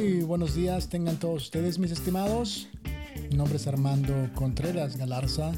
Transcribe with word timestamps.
Buenos 0.00 0.54
días, 0.54 0.88
tengan 0.88 1.18
todos 1.18 1.42
ustedes, 1.42 1.78
mis 1.78 1.90
estimados. 1.90 2.68
Mi 3.30 3.36
nombre 3.36 3.58
es 3.58 3.66
Armando 3.66 4.30
Contreras 4.34 4.96
Galarza 4.96 5.52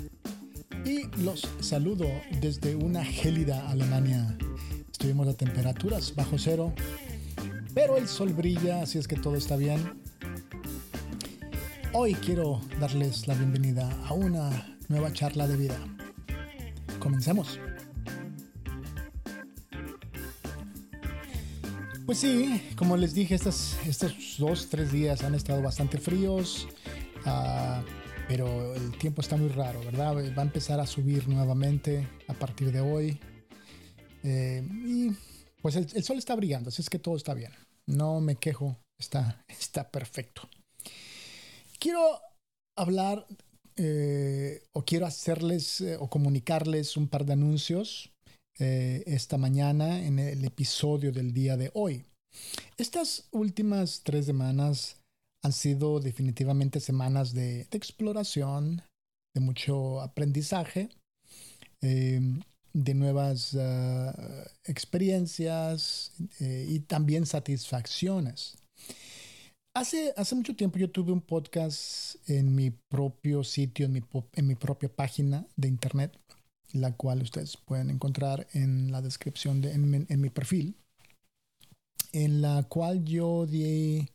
y 0.85 1.07
los 1.23 1.49
saludo 1.61 2.07
desde 2.41 2.75
una 2.75 3.05
gélida 3.05 3.71
Alemania. 3.71 4.37
Estuvimos 4.91 5.29
a 5.29 5.35
temperaturas 5.35 6.17
bajo 6.17 6.39
cero, 6.39 6.73
pero 7.73 7.97
el 7.97 8.09
sol 8.09 8.33
brilla, 8.33 8.83
así 8.83 8.99
es 8.99 9.07
que 9.07 9.15
todo 9.15 9.37
está 9.37 9.55
bien. 9.55 10.03
Hoy 11.93 12.15
quiero 12.15 12.61
darles 12.81 13.29
la 13.29 13.35
bienvenida 13.35 13.97
a 14.09 14.13
una 14.13 14.77
nueva 14.89 15.13
charla 15.13 15.47
de 15.47 15.57
vida. 15.57 15.79
Comencemos. 16.99 17.61
Pues 22.07 22.19
sí, 22.19 22.61
como 22.77 22.97
les 22.97 23.15
dije, 23.15 23.37
estos, 23.37 23.77
dos, 24.39 24.69
tres 24.69 24.91
días 24.91 25.23
han 25.23 25.35
estado 25.35 25.63
bastante 25.63 25.99
fríos, 25.99 26.67
uh, 27.25 27.83
pero 28.29 28.75
el 28.75 28.97
tiempo 28.99 29.21
está 29.21 29.37
muy 29.37 29.49
raro, 29.49 29.81
¿verdad? 29.81 30.17
Va 30.37 30.43
a 30.43 30.45
empezar 30.45 30.81
a 30.81 30.87
subir 30.87 31.29
nuevamente 31.29 32.09
a 32.27 32.35
partir 32.35 32.73
de 32.73 32.81
hoy. 32.81 33.21
Eh, 34.25 34.67
y 34.85 35.11
pues 35.61 35.77
el, 35.77 35.87
el, 35.95 36.03
sol 36.03 36.19
está 36.19 36.35
brillando, 36.35 36.69
así 36.69 36.83
es 36.83 36.91
que 36.91 36.99
todo 36.99 37.17
está 37.17 37.35
bien. 37.35 37.53
No 37.87 38.21
me 38.21 38.37
quejo, 38.37 38.79
está, 38.99 39.45
está 39.49 39.91
perfecto. 39.91 40.49
Quiero 41.79 42.21
hablar 42.77 43.27
eh, 43.77 44.63
o 44.73 44.85
quiero 44.85 45.07
hacerles 45.07 45.81
eh, 45.81 45.97
o 45.99 46.09
comunicarles 46.11 46.97
un 46.97 47.09
par 47.09 47.25
de 47.25 47.33
anuncios 47.33 48.12
eh, 48.59 49.03
esta 49.07 49.39
mañana 49.39 50.05
en 50.05 50.19
el 50.19 50.45
episodio 50.45 51.13
del 51.13 51.33
día 51.33 51.57
de 51.57 51.71
hoy. 51.75 52.05
Estas 52.77 53.29
últimas 53.31 54.03
tres 54.05 54.27
semanas 54.27 54.97
han 55.43 55.53
sido 55.53 56.01
definitivamente 56.01 56.81
semanas 56.81 57.35
de, 57.35 57.63
exploración, 57.73 58.83
de 59.35 59.41
mucho 59.41 60.01
aprendizaje, 60.01 60.91
em, 61.81 62.41
de 62.73 62.95
nuevas 62.95 63.55
ah, 63.55 64.15
experiencias 64.65 66.13
eh, 66.41 66.67
y 66.69 66.81
también 66.81 67.27
satisfacciones. 67.27 68.57
Hace, 69.75 70.13
hace 70.17 70.35
mucho 70.35 70.55
tiempo 70.55 70.79
yo 70.79 70.91
tuve 70.91 71.13
un 71.13 71.23
podcast 71.23 72.17
en 72.29 72.55
mi 72.55 72.71
propio 72.91 73.43
sitio, 73.43 73.87
en 73.87 73.93
mi, 73.93 74.03
en 74.35 74.47
mi 74.47 74.55
propia 74.55 74.95
página 74.95 75.47
de 75.57 75.69
internet, 75.69 76.19
la 76.73 76.97
cual 76.97 77.23
ustedes 77.23 77.57
pueden 77.57 77.91
encontrar 77.91 78.47
en 78.53 78.93
la 78.93 79.03
descripción 79.03 79.61
de 79.61 79.73
en, 79.73 80.21
mi 80.21 80.31
perfil, 80.31 80.75
en 82.13 82.43
la 82.43 82.63
cual 82.65 83.05
yo 83.05 83.47
di, 83.47 84.09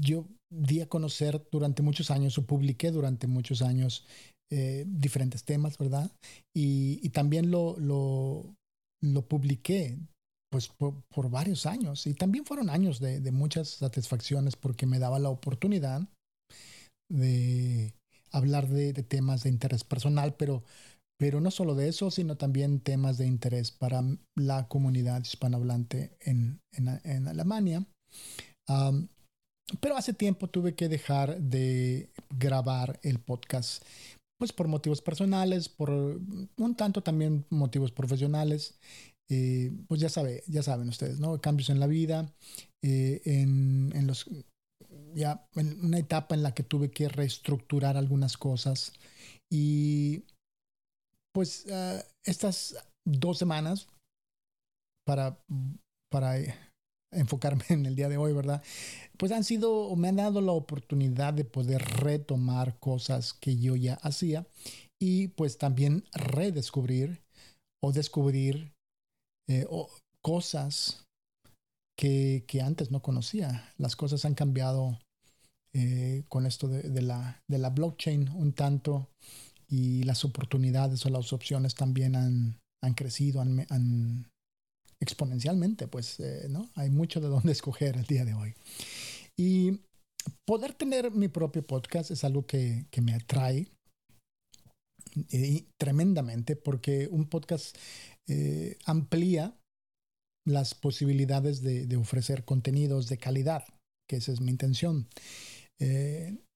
yo 0.00 0.26
di 0.50 0.80
a 0.80 0.88
conocer 0.88 1.42
durante 1.50 1.82
muchos 1.82 2.10
años 2.10 2.36
o 2.38 2.46
publiqué 2.46 2.90
durante 2.90 3.26
muchos 3.26 3.62
años 3.62 4.04
eh, 4.50 4.84
diferentes 4.86 5.44
temas, 5.44 5.78
¿verdad? 5.78 6.10
Y, 6.54 7.08
también 7.10 7.50
lo, 7.50 7.76
lo, 7.78 8.54
lo, 9.00 9.22
publiqué 9.22 9.98
pues 10.50 10.68
por, 10.68 11.30
varios 11.30 11.64
años 11.64 12.06
y 12.06 12.12
también 12.12 12.44
fueron 12.44 12.68
años 12.68 13.00
de, 13.00 13.20
de 13.20 13.32
muchas 13.32 13.68
satisfacciones 13.68 14.56
porque 14.56 14.84
me 14.84 14.98
daba 14.98 15.18
la 15.18 15.30
oportunidad 15.30 16.06
de 17.10 17.94
hablar 18.30 18.68
de, 18.68 18.92
de 18.92 19.02
temas 19.02 19.42
de 19.42 19.50
interés 19.50 19.84
personal, 19.84 20.34
pero 20.34 20.64
pero 21.22 21.40
no 21.40 21.52
solo 21.52 21.76
de 21.76 21.86
eso, 21.86 22.10
sino 22.10 22.36
también 22.36 22.80
temas 22.80 23.16
de 23.16 23.28
interés 23.28 23.70
para 23.70 24.02
la 24.34 24.66
comunidad 24.66 25.22
hispanohablante 25.22 26.16
en, 26.18 26.60
en, 26.72 27.28
Alemania. 27.28 27.86
pero 29.80 29.96
hace 29.96 30.14
tiempo 30.14 30.48
tuve 30.48 30.74
que 30.74 30.88
dejar 30.88 31.40
de 31.40 32.10
grabar 32.36 32.98
el 33.04 33.20
podcast, 33.20 33.84
pues 34.36 34.52
por 34.52 34.66
motivos 34.66 35.00
personales, 35.00 35.68
por 35.68 35.90
un 35.90 36.74
tanto 36.76 37.04
también 37.04 37.46
motivos 37.50 37.92
profesionales. 37.92 38.80
Eh, 39.30 39.70
pues 39.86 40.00
ya, 40.00 40.08
sabe, 40.08 40.42
ya 40.48 40.64
saben 40.64 40.88
ustedes, 40.88 41.20
¿no? 41.20 41.40
Cambios 41.40 41.70
en 41.70 41.78
la 41.78 41.86
vida, 41.86 42.34
eh, 42.82 43.22
en, 43.26 43.92
en, 43.94 44.08
los, 44.08 44.28
ya 45.14 45.46
en 45.54 45.84
una 45.84 46.00
etapa 46.00 46.34
en 46.34 46.42
la 46.42 46.52
que 46.52 46.64
tuve 46.64 46.90
que 46.90 47.08
reestructurar 47.08 47.96
algunas 47.96 48.36
cosas 48.36 48.92
y 49.48 50.24
pues 51.34 51.66
uh, 51.66 52.02
estas 52.24 52.76
dos 53.06 53.38
semanas 53.38 53.88
para, 55.06 55.38
para 56.10 56.36
enfocarme 57.12 57.64
en 57.68 57.86
el 57.86 57.94
día 57.94 58.08
de 58.08 58.16
hoy, 58.16 58.32
¿verdad? 58.32 58.62
Pues 59.16 59.32
han 59.32 59.44
sido, 59.44 59.94
me 59.96 60.08
han 60.08 60.16
dado 60.16 60.40
la 60.40 60.52
oportunidad 60.52 61.34
de 61.34 61.44
poder 61.44 61.82
retomar 61.82 62.78
cosas 62.78 63.32
que 63.32 63.58
yo 63.58 63.76
ya 63.76 63.94
hacía 63.94 64.46
y 65.00 65.28
pues 65.28 65.58
también 65.58 66.04
redescubrir 66.12 67.22
o 67.82 67.92
descubrir 67.92 68.72
eh, 69.48 69.66
o 69.68 69.90
cosas 70.22 71.04
que, 71.98 72.44
que, 72.46 72.62
antes 72.62 72.90
no 72.90 73.02
conocía. 73.02 73.72
Las 73.76 73.96
cosas 73.96 74.24
han 74.24 74.34
cambiado 74.34 75.00
eh, 75.74 76.24
con 76.28 76.46
esto 76.46 76.68
de, 76.68 76.82
de, 76.82 77.02
la, 77.02 77.40
de 77.50 77.58
la 77.58 77.70
blockchain 77.70 78.28
un 78.28 78.52
tanto 78.52 79.08
y 79.72 80.02
las 80.02 80.22
oportunidades 80.26 81.04
o 81.06 81.08
las 81.08 81.32
opciones 81.32 81.74
también 81.74 82.14
han, 82.14 82.58
han 82.84 82.92
crecido 82.92 83.40
han, 83.40 84.26
exponencialmente, 85.00 85.88
pues, 85.88 86.20
eh, 86.20 86.46
¿no? 86.50 86.70
Hay 86.74 86.90
mucho 86.90 87.20
de 87.20 87.28
dónde 87.28 87.52
escoger 87.52 87.96
el 87.96 88.04
día 88.04 88.24
de 88.26 88.34
hoy. 88.34 88.54
Y 89.36 89.80
poder 90.46 90.74
tener 90.74 91.10
mi 91.10 91.28
propio 91.28 91.62
podcast 91.62 92.10
es 92.10 92.22
algo 92.22 92.46
que, 92.46 92.84
que 92.90 93.00
me 93.00 93.14
atrae 93.14 93.66
eh, 95.30 95.64
tremendamente 95.80 96.54
porque 96.54 97.08
un 97.10 97.28
podcast 97.28 97.76
eh, 98.28 98.76
amplía 98.84 99.56
las 100.46 100.74
posibilidades 100.74 101.62
de, 101.62 101.86
de, 101.86 101.96
ofrecer 101.96 102.44
contenidos 102.44 103.08
de 103.08 103.16
calidad, 103.16 103.64
que 104.08 104.16
esa 104.16 104.32
es 104.32 104.40
mi 104.40 104.50
intención. 104.50 105.08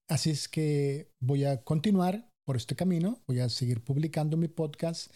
así 0.09 0.29
es 0.29 0.47
que 0.47 1.09
voy 1.21 1.45
a 1.45 1.63
continuar 1.63 2.26
por 2.47 2.55
este 2.55 2.77
camino, 2.77 3.19
voy 3.27 3.41
a 3.41 3.49
seguir 3.49 3.83
publicando 3.83 4.37
mi 4.37 4.47
podcast, 4.47 5.11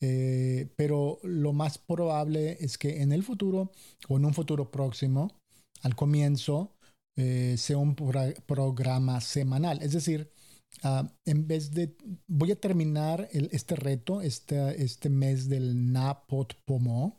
eh, 0.00 0.68
pero 0.76 1.18
lo 1.24 1.52
más 1.52 1.76
probable 1.76 2.56
es 2.60 2.78
que 2.78 3.02
en 3.02 3.10
el 3.10 3.24
futuro 3.24 3.72
o 4.08 4.16
en 4.16 4.24
un 4.24 4.32
futuro 4.32 4.70
próximo, 4.70 5.36
al 5.82 5.96
comienzo, 5.96 6.76
eh, 7.18 7.56
sea 7.58 7.78
un 7.78 7.96
programa 7.96 9.20
semanal. 9.20 9.82
Es 9.82 9.92
decir, 9.92 10.30
ah, 10.84 11.12
en 11.26 11.48
vez 11.48 11.72
de, 11.72 11.96
voy 12.30 12.52
a 12.52 12.60
terminar 12.60 13.28
este 13.32 13.74
reto, 13.74 14.22
este, 14.22 14.80
este 14.80 15.10
mes 15.10 15.48
del 15.48 15.92
Napot 15.92 16.54
Pomo, 16.64 17.18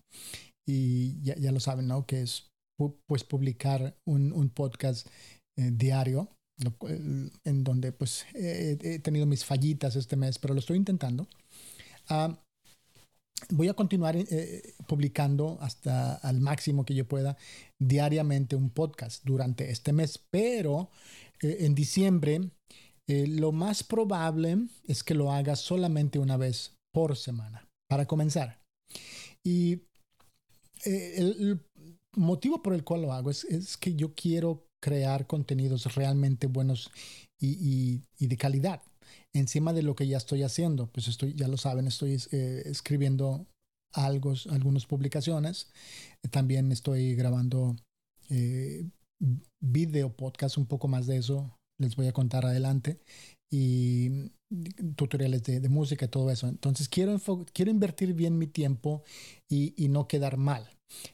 y 0.66 1.22
ya, 1.22 1.36
ya, 1.36 1.52
lo 1.52 1.60
saben, 1.60 1.88
¿no? 1.88 2.06
Que 2.06 2.22
es 2.22 2.48
pues 3.08 3.26
publicar 3.26 3.98
un, 4.08 4.32
un 4.32 4.50
podcast 4.52 5.06
eh, 5.58 5.72
diario 5.74 6.30
en 7.44 7.64
donde 7.64 7.92
pues 7.92 8.26
he, 8.34 9.00
tenido 9.00 9.26
mis 9.26 9.46
fallitas 9.46 9.96
este 9.96 10.16
mes, 10.16 10.40
pero 10.40 10.54
lo 10.54 10.60
estoy 10.60 10.78
intentando. 10.78 11.28
Ah, 12.10 12.38
voy 13.50 13.70
a 13.70 13.74
continuar 13.74 14.16
eh, 14.18 14.74
publicando 14.88 15.58
hasta 15.62 16.16
al 16.16 16.42
máximo 16.42 16.86
que 16.86 16.96
yo 16.96 17.08
pueda 17.08 17.38
diariamente 17.82 18.56
un 18.56 18.70
podcast 18.70 19.24
durante 19.24 19.72
este 19.72 19.94
mes, 19.94 20.20
pero 20.32 20.90
eh, 21.42 21.58
en 21.62 21.76
diciembre 21.76 22.52
eh, 23.08 23.28
lo 23.28 23.52
más 23.52 23.84
probable 23.84 24.68
es 24.84 25.04
que 25.04 25.16
lo 25.16 25.32
haga 25.32 25.56
solamente 25.56 26.20
una 26.20 26.38
vez 26.38 26.76
por 26.94 27.16
semana, 27.16 27.66
para 27.90 28.06
comenzar. 28.06 28.60
Y 29.46 29.84
el, 30.84 31.62
motivo 32.16 32.62
por 32.62 32.74
el 32.74 32.84
cual 32.84 33.04
lo 33.04 33.14
hago 33.14 33.30
es, 33.30 33.44
es 33.46 33.78
que 33.78 33.96
yo 33.96 34.14
quiero 34.14 34.69
crear 34.82 35.28
contenidos 35.28 35.96
realmente 35.96 36.48
buenos 36.48 36.92
y, 37.40 38.02
de 38.20 38.38
calidad 38.38 38.82
encima 39.34 39.74
de 39.74 39.84
lo 39.84 39.96
que 39.96 40.08
ya 40.08 40.18
estoy 40.18 40.44
haciendo. 40.44 40.88
Pues 40.88 41.08
estoy, 41.08 41.34
ya 41.34 41.48
lo 41.48 41.58
saben, 41.58 41.88
estoy 41.88 42.22
eh, 42.32 42.64
escribiendo 42.66 43.48
algo, 43.94 44.34
algunas 44.50 44.86
publicaciones. 44.86 45.68
También 46.32 46.72
estoy 46.72 47.16
grabando 47.16 47.76
eh, 48.30 48.88
video 49.60 50.16
podcast, 50.16 50.58
un 50.58 50.66
poco 50.66 50.88
más 50.88 51.08
de 51.08 51.18
eso 51.18 51.60
les 51.80 51.96
voy 51.96 52.08
a 52.08 52.14
contar 52.14 52.46
adelante. 52.46 53.00
Y 53.52 54.32
tutoriales 54.96 55.44
de, 55.44 55.70
música 55.70 56.06
y 56.06 56.10
todo 56.10 56.30
eso. 56.30 56.48
Entonces 56.48 56.88
quiero, 56.88 57.20
quiero 57.52 57.72
invertir 57.72 58.14
bien 58.14 58.38
mi 58.38 58.46
tiempo 58.46 59.04
y, 59.50 59.88
no 59.90 60.08
quedar 60.08 60.38
mal. 60.38 60.70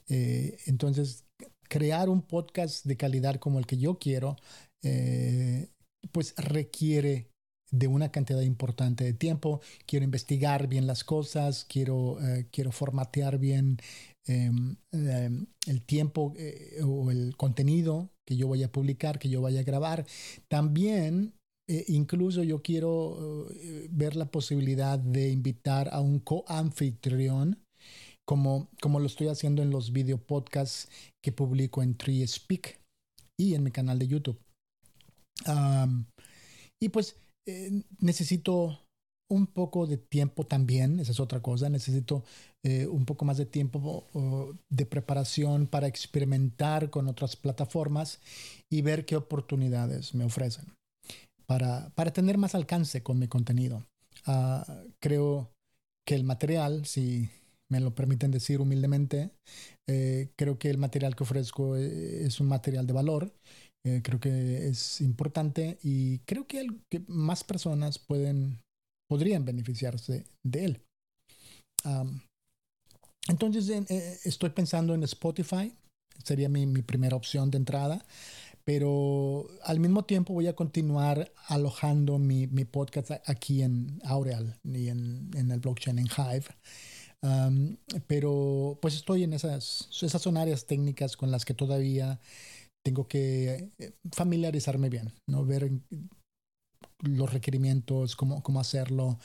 Eh, 0.07 0.57
entonces 0.65 1.24
crear 1.67 2.09
un 2.09 2.21
podcast 2.21 2.85
de 2.85 2.97
calidad 2.97 3.35
como 3.35 3.59
el 3.59 3.65
que 3.65 3.77
yo 3.77 3.99
quiero, 3.99 4.35
eh, 4.83 5.69
pues 6.11 6.33
requiere 6.37 7.29
de 7.71 7.87
una 7.87 8.11
cantidad 8.11 8.41
importante 8.41 9.03
de 9.03 9.13
tiempo. 9.13 9.61
Quiero 9.85 10.05
investigar 10.05 10.67
bien 10.67 10.87
las 10.87 11.03
cosas, 11.03 11.65
quiero, 11.65 12.21
eh, 12.21 12.47
quiero 12.51 12.71
formatear 12.71 13.37
bien 13.37 13.77
em, 14.27 14.77
em, 14.91 15.47
el 15.67 15.81
tiempo 15.83 16.33
eh, 16.37 16.79
o 16.83 17.11
el 17.11 17.35
contenido 17.37 18.09
que 18.25 18.37
yo 18.37 18.47
vaya 18.47 18.67
a 18.67 18.71
publicar, 18.71 19.19
que 19.19 19.29
yo 19.29 19.41
vaya 19.41 19.61
a 19.61 19.63
grabar. 19.63 20.05
También 20.47 21.33
eh, 21.67 21.85
incluso 21.87 22.43
yo 22.43 22.61
quiero 22.61 23.47
ver 23.89 24.15
la 24.15 24.25
posibilidad 24.25 24.99
de 24.99 25.29
invitar 25.31 25.89
a 25.91 25.99
un 25.99 26.19
co-anfitrión, 26.19 27.59
como, 28.27 28.69
como 28.81 28.99
lo 28.99 29.05
estoy 29.05 29.27
haciendo 29.27 29.61
en 29.61 29.69
los 29.69 29.91
video 29.91 30.17
podcasts 30.17 30.89
que 31.23 31.31
publico 31.31 31.83
en 31.83 31.95
Tree 31.95 32.25
Speak 32.27 32.79
y 33.39 33.55
en 33.55 33.63
mi 33.63 33.71
canal 33.71 33.99
de 33.99 34.07
YouTube. 34.07 34.39
y 36.81 36.89
pues 36.89 37.17
eh, 37.47 37.83
necesito 37.99 38.79
un 39.31 39.47
poco 39.47 39.87
de 39.87 39.97
tiempo 39.97 40.45
también, 40.45 40.99
esa 40.99 41.11
es 41.11 41.19
otra 41.19 41.41
cosa, 41.41 41.69
necesito 41.69 42.23
un 42.89 43.05
poco 43.05 43.25
más 43.25 43.37
de 43.37 43.45
tiempo 43.45 44.07
de 44.71 44.85
preparación 44.87 45.67
para 45.67 45.85
experimentar 45.85 46.89
con 46.89 47.07
otras 47.07 47.35
plataformas 47.35 48.19
y 48.71 48.81
ver 48.81 49.05
qué 49.05 49.15
oportunidades 49.15 50.15
me 50.15 50.25
ofrecen 50.25 50.73
para, 51.45 51.89
para 51.95 52.11
tener 52.11 52.37
más 52.37 52.55
alcance 52.55 53.03
con 53.03 53.19
mi 53.19 53.27
contenido. 53.27 53.85
Ah, 54.25 54.65
creo 54.99 55.51
que 56.07 56.15
el 56.15 56.23
material, 56.23 56.85
si 56.85 57.29
me 57.71 57.79
lo 57.79 57.95
permiten 57.95 58.31
decir 58.31 58.61
humildemente, 58.61 59.31
eh, 59.89 60.29
creo 60.37 60.59
que 60.59 60.69
el 60.69 60.77
material 60.77 61.15
que 61.15 61.23
ofrezco 61.23 61.75
eh, 61.77 62.25
es 62.25 62.39
un 62.39 62.47
material 62.47 62.85
de 62.85 62.93
valor. 62.93 63.33
Eh, 63.85 64.01
creo 64.03 64.19
que 64.19 64.67
es 64.67 65.01
importante 65.01 65.77
y 65.83 66.19
creo 66.19 66.47
que, 66.47 66.65
que 66.91 67.03
más 67.07 67.43
personas 67.43 67.99
pueden, 67.99 68.59
podrían 69.07 69.45
beneficiarse 69.45 70.25
de 70.43 70.65
él. 70.65 70.81
entonces 73.27 73.69
estoy 74.25 74.49
pensando 74.49 74.95
en 74.95 75.03
Spotify, 75.03 75.71
sería 76.23 76.49
mi, 76.49 76.65
mi 76.65 76.81
primera 76.81 77.15
opción 77.15 77.51
de 77.51 77.57
entrada 77.57 78.03
pero 78.65 79.47
al 79.63 79.79
mismo 79.79 80.05
tiempo 80.05 80.33
voy 80.33 80.47
a 80.47 80.55
continuar 80.55 81.31
alojando 81.47 82.17
mi, 82.17 82.47
mi 82.47 82.65
podcast 82.65 83.11
aquí 83.27 83.61
en 83.61 84.01
Aureal 84.03 84.59
y 84.63 84.89
en, 84.89 85.29
en 85.35 85.51
el 85.51 85.59
blockchain 85.59 85.99
en 85.99 86.07
Hive. 86.07 86.47
Um, 87.21 87.77
pero 88.07 88.77
pues 88.81 88.95
estoy 88.95 89.23
en 89.23 89.33
esas, 89.33 89.89
esas 90.01 90.21
son 90.21 90.37
áreas 90.37 90.65
técnicas 90.65 91.17
con 91.17 91.31
las 91.31 91.43
que 91.43 91.53
todavía 91.53 92.19
tengo 92.85 93.07
que 93.07 93.69
eh, 93.79 93.93
familiarizarme 94.11 94.89
bien, 94.89 95.11
¿no? 95.27 95.43
ver 95.43 95.71
los 97.01 97.33
requerimientos, 97.33 98.15
cómo, 98.15 98.43
cómo 98.43 98.59
hacerlo, 98.59 99.19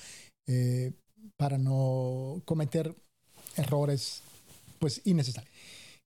eh, 0.48 0.92
para 1.36 1.58
no 1.58 2.42
cometer 2.46 2.94
errores 3.56 4.22
pues 4.78 5.02
innecesarios. 5.04 5.52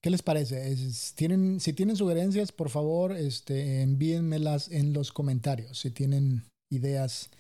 ¿Qué 0.03 0.11
les 0.11 0.23
parece? 0.23 0.77
tienen, 1.15 1.61
si 1.61 1.73
tienen 1.73 1.97
sugerencias, 1.97 2.53
por 2.53 2.69
favor, 2.69 3.13
este, 3.13 3.81
envíenmelas 3.81 4.69
en 4.69 4.93
los 4.93 5.13
comentarios. 5.13 5.79
Si 5.79 5.91
tienen 5.91 6.45
ideas, 6.71 7.31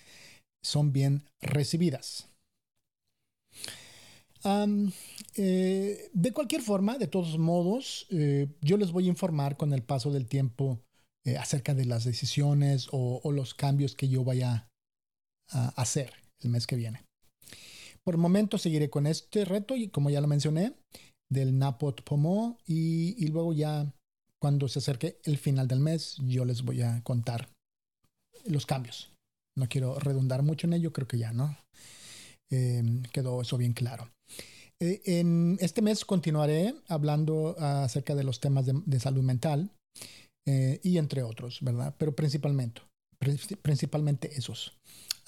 son 0.64 0.92
bien 0.92 1.24
recibidas. 1.42 2.28
Eh, 5.36 6.10
de 6.12 6.32
cualquier 6.32 6.62
forma, 6.62 6.98
de 6.98 7.06
todos 7.06 7.38
modos, 7.38 8.06
eh, 8.10 8.48
yo 8.60 8.76
les 8.76 8.92
voy 8.92 9.06
a 9.06 9.08
informar 9.08 9.56
con 9.56 9.72
el 9.72 9.82
paso 9.82 10.10
del 10.12 10.26
tiempo 10.26 10.80
eh, 11.24 11.38
acerca 11.38 11.74
de 11.74 11.86
las 11.86 12.04
decisiones 12.04 12.88
o, 12.92 13.20
los 13.32 13.54
cambios 13.54 13.94
que 13.94 14.08
yo 14.08 14.22
vaya 14.24 14.68
a 15.50 15.68
hacer 15.80 16.12
el 16.40 16.50
mes 16.50 16.66
que 16.66 16.76
viene. 16.76 17.02
Por 18.04 18.14
el 18.14 18.20
momento 18.20 18.58
seguiré 18.58 18.90
con 18.90 19.06
este 19.06 19.44
reto 19.46 19.76
y 19.76 19.88
como 19.88 20.10
ya 20.10 20.20
lo 20.20 20.28
mencioné, 20.28 20.74
del 21.30 21.58
Napot 21.58 22.02
Pomo 22.04 22.58
y, 22.66 23.26
luego 23.28 23.54
ya 23.54 23.90
cuando 24.40 24.68
se 24.68 24.80
acerque 24.80 25.18
el 25.24 25.38
final 25.38 25.68
del 25.68 25.80
mes 25.80 26.18
yo 26.26 26.44
les 26.44 26.62
voy 26.62 26.82
a 26.82 27.02
contar 27.02 27.48
los 28.44 28.66
cambios. 28.66 29.10
No 29.56 29.68
quiero 29.68 29.98
redundar 29.98 30.42
mucho 30.42 30.66
en 30.66 30.74
ello, 30.74 30.92
creo 30.92 31.08
que 31.08 31.16
ya, 31.18 31.32
¿no? 31.32 31.56
Em, 32.50 33.02
quedó 33.04 33.40
eso 33.40 33.56
bien 33.56 33.72
claro. 33.72 34.10
Eh, 34.80 35.00
en 35.04 35.56
este 35.60 35.82
mes 35.82 36.04
continuaré 36.04 36.74
hablando 36.88 37.56
acerca 37.58 38.14
de 38.14 38.24
los 38.24 38.40
temas 38.40 38.66
de, 38.66 39.00
salud 39.00 39.22
mental 39.22 39.70
eh, 40.46 40.80
y 40.82 40.98
entre 40.98 41.22
otros, 41.22 41.60
¿verdad? 41.62 41.94
Pero 41.98 42.14
principalmente, 42.14 42.82
principalmente 43.62 44.30
esos. 44.36 44.76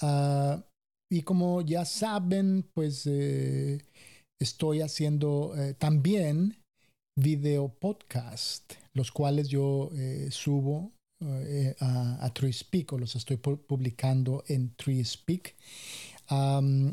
Ah, 0.01 0.63
y 1.11 1.21
como 1.21 1.61
ya 1.61 1.85
saben, 1.85 2.69
pues 2.73 3.07
eh, 3.07 3.79
estoy 4.39 4.81
haciendo 4.81 5.53
eh, 5.57 5.73
también 5.73 6.57
video 7.17 7.69
podcast, 7.69 8.73
los 8.93 9.11
cuales 9.11 9.47
yo 9.49 9.89
eh, 9.93 10.27
subo 10.31 10.91
eh, 11.25 11.75
a, 11.79 12.23
a 12.23 12.33
TreeSpeak 12.33 12.93
o 12.93 12.99
los 12.99 13.15
estoy 13.15 13.37
publicando 13.37 14.43
en 14.47 14.75
TreeSpeak 14.75 15.55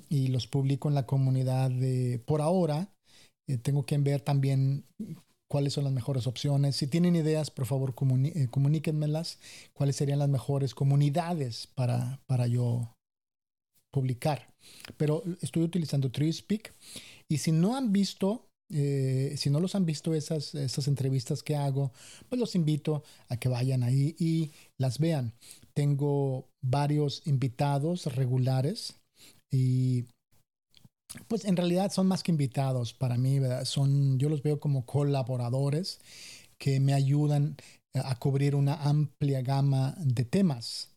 y 0.08 0.28
los 0.28 0.46
publico 0.46 0.88
en 0.88 0.94
la 0.94 1.06
comunidad 1.06 1.70
de, 1.70 2.22
por 2.25 2.40
ahora, 2.40 2.88
tengo 3.62 3.84
que 3.84 3.98
ver 3.98 4.20
también 4.20 4.84
cuáles 5.48 5.75
son 5.75 5.84
las 5.84 5.92
mejores 5.92 6.26
opciones. 6.26 6.75
Si 6.75 6.88
tienen 6.88 7.16
ideas, 7.16 7.50
por 7.50 7.66
favor, 7.66 7.94
comuníquenmelas. 7.94 9.38
¿Cuáles 9.72 9.94
serían 9.96 10.19
las 10.19 10.28
mejores 10.28 10.75
comunidades 10.75 11.69
para, 11.76 12.20
para 12.26 12.48
yo 12.48 12.92
publicar? 13.92 14.52
Pero 14.96 15.22
estoy 15.40 15.62
utilizando 15.62 16.10
TreeSpeak 16.10 16.75
y 17.28 17.38
si 17.38 17.52
no 17.52 17.76
han 17.76 17.92
visto, 17.92 18.48
eh, 18.72 19.34
si 19.36 19.48
no 19.48 19.60
los 19.60 19.75
han 19.75 19.86
visto 19.86 20.14
esas, 20.14 20.56
esas 20.56 20.88
entrevistas 20.88 21.42
que 21.42 21.54
hago, 21.54 21.92
pues 22.28 22.40
los 22.40 22.54
invito 22.54 23.04
a 23.28 23.36
que 23.36 23.48
vayan 23.48 23.82
ahí 23.84 24.16
y 24.19 24.50
las 24.76 24.98
vean. 24.98 25.34
Tengo 25.72 26.48
varios 26.62 27.26
invitados 27.26 28.06
regulares 28.06 28.94
y 29.55 30.06
pues 31.29 31.45
en 31.45 31.56
realidad 31.56 31.93
son 31.93 32.09
más 32.09 32.25
que 32.25 32.33
invitados 32.33 32.93
para 32.93 33.17
mí, 33.17 33.39
Son, 33.65 34.19
yo 34.19 34.29
los 34.29 34.43
veo 34.43 34.59
como 34.59 34.85
colaboradores 34.85 36.01
que 36.59 36.81
me 36.81 36.93
ayudan 36.93 37.56
a 37.95 38.19
cubrir 38.19 38.56
una 38.56 38.75
amplia 38.83 39.43
gama 39.43 39.95
de 39.99 40.25
temas. 40.25 40.93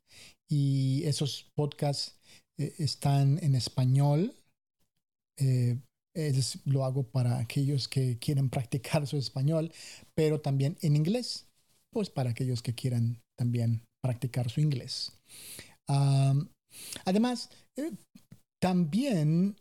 Y 0.49 1.03
esos 1.03 1.51
podcasts 1.55 2.17
eh, 2.59 2.73
están 2.79 3.37
en 3.43 3.53
español, 3.53 4.33
eh, 5.39 5.77
lo 6.65 6.83
hago 6.83 7.03
para 7.03 7.37
aquellos 7.37 7.87
que 7.87 8.17
quieren 8.17 8.49
practicar 8.55 9.05
su 9.05 9.17
español, 9.17 9.71
pero 10.15 10.41
también 10.41 10.77
en 10.81 10.95
inglés, 10.95 11.45
pues 11.93 12.09
para 12.09 12.31
aquellos 12.31 12.63
que 12.63 12.73
quieran 12.73 13.19
también 13.37 13.83
practicar 14.01 14.49
su 14.49 14.61
inglés. 14.61 15.11
además, 17.05 17.49
eh, 17.77 17.91
también 18.61 19.55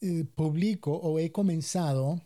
eh, 0.00 0.24
publico 0.34 0.92
o 0.92 1.18
he 1.18 1.30
comenzado, 1.32 2.22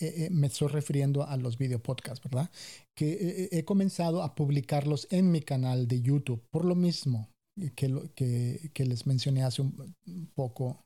eh, 0.00 0.28
me 0.30 0.48
estoy 0.48 0.68
refiriendo 0.68 1.26
a 1.26 1.36
los 1.36 1.58
video 1.58 1.80
podcasts, 1.80 2.22
¿verdad? 2.24 2.50
Que 2.96 3.48
he 3.50 3.64
comenzado 3.64 4.22
a 4.22 4.34
publicarlos 4.34 5.06
en 5.10 5.30
mi 5.30 5.40
canal 5.40 5.86
de 5.86 6.00
YouTube, 6.00 6.42
por 6.50 6.64
lo 6.64 6.74
mismo 6.74 7.28
que, 7.76 8.70
que, 8.72 8.84
les 8.84 9.06
mencioné 9.06 9.44
hace 9.44 9.62
un, 9.62 9.94
poco 10.34 10.80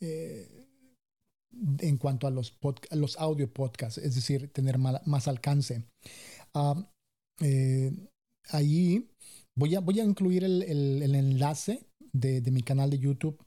en 0.00 1.96
cuanto 1.98 2.26
a 2.26 2.30
los, 2.30 2.58
los 2.90 3.18
audio 3.18 3.50
podcasts, 3.50 3.98
es 3.98 4.14
decir, 4.14 4.50
tener 4.52 4.78
más 4.78 5.28
alcance. 5.28 5.84
Uh, 6.54 6.82
eh, 7.40 7.92
ahí 8.50 9.08
voy 9.56 9.74
a, 9.74 9.80
voy 9.80 10.00
a 10.00 10.04
incluir 10.04 10.44
el, 10.44 10.62
el, 10.62 11.14
enlace 11.14 11.86
de, 12.12 12.40
de, 12.40 12.50
mi 12.50 12.62
canal 12.62 12.90
de 12.90 12.98
YouTube 12.98 13.43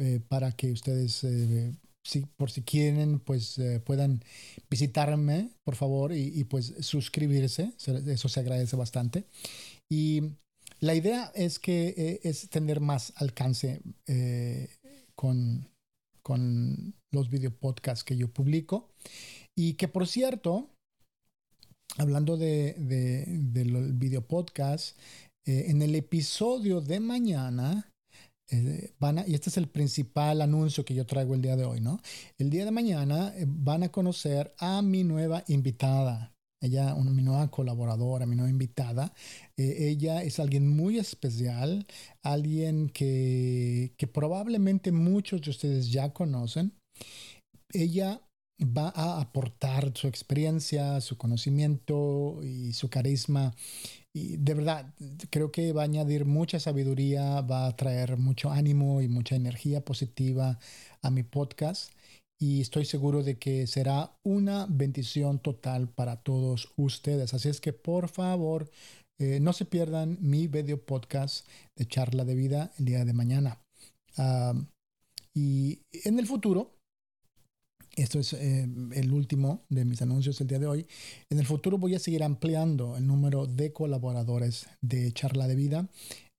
eh, 0.00 0.20
para 0.26 0.52
que 0.52 0.72
ustedes, 0.72 1.22
eh, 1.24 1.74
si, 2.06 2.26
por 2.36 2.50
si 2.50 2.62
quieren, 2.62 3.20
pues 3.20 3.58
eh, 3.58 3.80
puedan 3.80 4.22
visitarme, 4.70 5.50
por 5.64 5.76
favor, 5.76 6.12
y, 6.12 6.32
y, 6.34 6.44
pues 6.44 6.74
suscribirse. 6.80 7.72
Eso 8.06 8.28
se 8.28 8.40
agradece 8.40 8.76
bastante. 8.76 9.24
Y 9.90 10.22
la 10.80 10.94
idea 10.94 11.30
es 11.34 11.58
que 11.58 12.20
es 12.22 12.48
tener 12.48 12.80
más 12.80 13.12
alcance 13.16 13.82
con, 15.14 15.68
con 16.22 16.94
los 17.12 17.28
video 17.28 17.50
podcasts 17.50 18.04
que 18.04 18.16
yo 18.16 18.28
publico. 18.28 18.88
Y 19.58 19.74
que 19.74 19.88
por 19.88 20.06
cierto, 20.06 20.70
hablando 21.98 22.36
de, 22.36 22.74
video 23.94 24.26
podcast, 24.26 24.96
eh, 25.46 25.66
en 25.68 25.82
el 25.82 25.94
episodio 25.94 26.80
de 26.80 27.00
mañana, 27.00 27.90
eh, 28.50 28.92
van 28.98 29.20
a, 29.20 29.26
y 29.26 29.34
este 29.34 29.50
es 29.50 29.56
el 29.56 29.68
principal 29.68 30.42
anuncio 30.42 30.84
que 30.84 30.94
yo 30.94 31.06
traigo 31.06 31.34
el 31.34 31.42
día 31.42 31.56
de 31.56 31.64
hoy, 31.64 31.80
¿no? 31.80 32.00
El 32.38 32.50
día 32.50 32.64
de 32.64 32.70
mañana 32.70 33.32
eh, 33.36 33.44
van 33.46 33.82
a 33.82 33.90
conocer 33.90 34.54
a 34.58 34.82
mi 34.82 35.04
nueva 35.04 35.44
invitada. 35.48 36.32
Ella, 36.62 36.94
una, 36.94 37.10
mi 37.10 37.22
nueva 37.22 37.50
colaboradora, 37.50 38.26
mi 38.26 38.36
nueva 38.36 38.50
invitada. 38.50 39.14
ella 39.56 40.22
es 40.22 40.38
alguien 40.38 40.68
muy 40.68 40.98
especial, 40.98 41.86
alguien 42.22 42.90
que, 42.90 43.94
que 43.96 44.06
probablemente 44.06 44.92
muchos 44.92 45.40
de 45.40 45.50
ustedes 45.50 45.90
ya 45.90 46.12
conocen 46.12 46.74
ella 47.72 48.20
va 48.60 48.92
a 48.94 49.20
aportar 49.20 49.92
su 49.94 50.06
experiencia, 50.06 51.00
su 51.00 51.16
conocimiento 51.16 52.40
y 52.42 52.72
su 52.72 52.90
carisma. 52.90 53.54
Y 54.12 54.38
de 54.38 54.54
verdad, 54.54 54.92
creo 55.30 55.52
que 55.52 55.72
va 55.72 55.82
a 55.82 55.84
añadir 55.84 56.24
mucha 56.24 56.58
sabiduría, 56.58 57.42
va 57.42 57.66
a 57.66 57.76
traer 57.76 58.16
mucho 58.16 58.50
ánimo 58.50 59.00
y 59.02 59.08
mucha 59.08 59.36
energía 59.36 59.84
positiva 59.84 60.58
a 61.02 61.10
mi 61.10 61.22
podcast. 61.22 61.92
Y 62.40 62.60
estoy 62.60 62.86
seguro 62.86 63.22
de 63.22 63.38
que 63.38 63.66
será 63.66 64.16
una 64.24 64.66
bendición 64.68 65.38
total 65.38 65.88
para 65.88 66.16
todos 66.16 66.72
ustedes. 66.76 67.34
Así 67.34 67.48
es 67.48 67.60
que 67.60 67.72
por 67.72 68.08
favor, 68.08 68.70
eh, 69.20 69.38
no 69.38 69.52
se 69.52 69.66
pierdan 69.66 70.16
mi 70.20 70.48
video 70.48 70.82
podcast 70.82 71.46
de 71.76 71.86
charla 71.86 72.24
de 72.24 72.34
vida 72.34 72.72
el 72.78 72.86
día 72.86 73.04
de 73.04 73.12
mañana. 73.12 73.62
Ah, 74.16 74.54
y 75.34 75.82
en 76.04 76.18
el 76.18 76.26
futuro, 76.26 76.79
esto 77.96 78.18
es 78.20 78.32
eh, 78.32 78.68
el 78.92 79.12
último 79.12 79.64
de 79.68 79.84
mis 79.84 80.00
anuncios 80.02 80.40
el 80.40 80.46
día 80.46 80.58
de 80.58 80.66
hoy. 80.66 80.86
En 81.28 81.38
el 81.38 81.46
futuro 81.46 81.78
voy 81.78 81.94
a 81.94 81.98
seguir 81.98 82.22
ampliando 82.22 82.96
el 82.96 83.06
número 83.06 83.46
de 83.46 83.72
colaboradores 83.72 84.66
de 84.80 85.12
Charla 85.12 85.48
de 85.48 85.56
Vida 85.56 85.88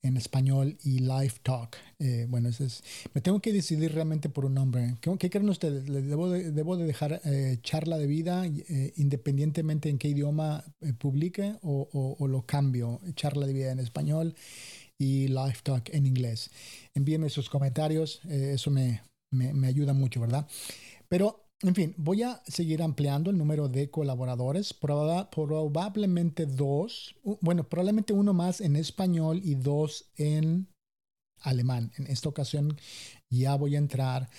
en 0.04 0.18
español 0.18 0.78
y 0.84 1.00
Live 1.00 1.36
Talk. 1.44 1.78
Eh, 2.00 2.26
bueno, 2.28 2.50
ese 2.50 2.66
es, 2.66 2.84
me 3.14 3.22
tengo 3.22 3.40
que 3.40 3.54
decidir 3.54 3.94
realmente 3.94 4.30
por 4.30 4.46
un 4.46 4.56
nombre. 4.56 4.96
¿Qué, 5.20 5.30
creen 5.30 5.50
ustedes? 5.50 5.86
¿Debo 5.86 6.30
de, 6.30 6.52
debo 6.52 6.78
de 6.78 6.86
dejar 6.86 7.22
eh, 7.26 7.60
charla 7.62 7.98
de 7.98 8.08
vida 8.08 8.48
independientemente 8.96 9.90
en 9.90 10.00
qué 10.00 10.08
idioma 10.08 10.64
publique 10.98 11.56
o, 11.62 12.16
o, 12.18 12.28
lo 12.28 12.46
cambio? 12.46 13.00
Charla 13.14 13.46
de 13.46 13.54
vida 13.54 13.72
en 13.72 13.80
español 13.80 14.34
y 14.98 15.28
Live 15.28 15.58
Talk 15.62 15.90
en 15.94 16.08
inglés. 16.08 16.50
Envíenme 16.96 17.30
sus 17.30 17.50
comentarios, 17.50 18.22
eso 18.26 18.72
me, 18.72 19.02
me, 19.30 19.54
me 19.54 19.68
ayuda 19.68 19.94
mucho, 19.94 20.20
¿verdad? 20.20 20.48
Pero, 21.12 21.44
en 21.62 21.76
fin, 21.76 21.94
voy 21.98 22.24
a 22.24 22.42
seguir 22.48 22.82
ampliando 22.82 23.32
el 23.32 23.38
número 23.38 23.68
de 23.68 23.92
colaboradores, 23.92 24.74
probablemente 24.74 26.46
dos, 26.46 27.14
bueno, 27.42 27.68
probablemente 27.68 28.14
uno 28.14 28.34
más 28.34 28.62
en 28.62 28.78
español 28.78 29.42
y 29.44 29.56
dos 29.56 30.10
en 30.16 30.70
alemán. 31.42 31.92
En 31.98 32.08
esta 32.08 32.30
ocasión 32.30 32.78
ya 33.30 33.56
voy 33.56 33.76
a 33.76 33.80
entrar 33.80 34.30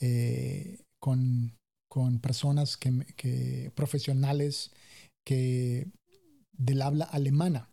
eh, 0.00 0.78
con, 0.98 1.52
personas 2.22 2.78
que, 2.78 3.70
profesionales 3.74 4.70
que 5.26 5.86
del 6.52 6.80
habla 6.80 7.04
alemana. 7.04 7.68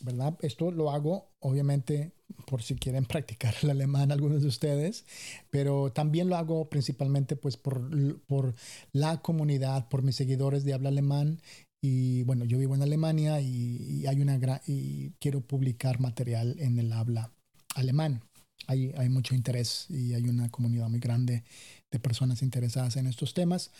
¿verdad? 0.00 0.38
Esto 0.42 0.70
lo 0.70 0.92
hago, 0.92 1.32
obviamente, 1.40 2.12
por 2.46 2.62
si 2.62 2.76
quieren 2.76 3.04
practicar 3.06 3.54
el 3.62 3.70
alemán 3.70 4.12
algunos 4.12 4.42
de 4.42 4.48
ustedes, 4.48 5.04
pero 5.50 5.92
también 5.92 6.28
lo 6.28 6.36
hago 6.36 6.68
principalmente 6.68 7.36
pues 7.36 7.56
por, 7.56 7.90
por 8.26 8.54
la 8.92 9.20
comunidad, 9.22 9.88
por 9.88 10.02
mis 10.02 10.16
seguidores 10.16 10.64
de 10.64 10.74
habla 10.74 10.88
alemán. 10.88 11.40
Y 11.82 12.24
bueno, 12.24 12.44
yo 12.44 12.58
vivo 12.58 12.74
en 12.74 12.82
Alemania 12.82 13.40
y, 13.40 14.04
hay 14.06 14.20
una 14.20 14.38
y 14.66 15.12
quiero 15.18 15.40
publicar 15.40 15.98
material 15.98 16.56
en 16.58 16.78
el 16.78 16.92
habla 16.92 17.32
alemán. 17.74 18.22
Hay, 18.66 18.92
hay 18.96 19.08
mucho 19.08 19.34
interés 19.34 19.86
y 19.88 20.12
hay 20.12 20.28
una 20.28 20.50
comunidad 20.50 20.90
muy 20.90 21.00
grande 21.00 21.42
de 21.90 21.98
personas 21.98 22.42
interesadas 22.42 22.96
en 22.96 23.06
estos 23.06 23.32
temas. 23.32 23.70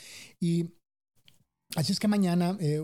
Y 0.41 0.71
así 1.77 1.93
es 1.93 2.01
que 2.01 2.09
mañana, 2.09 2.57
eh, 2.59 2.83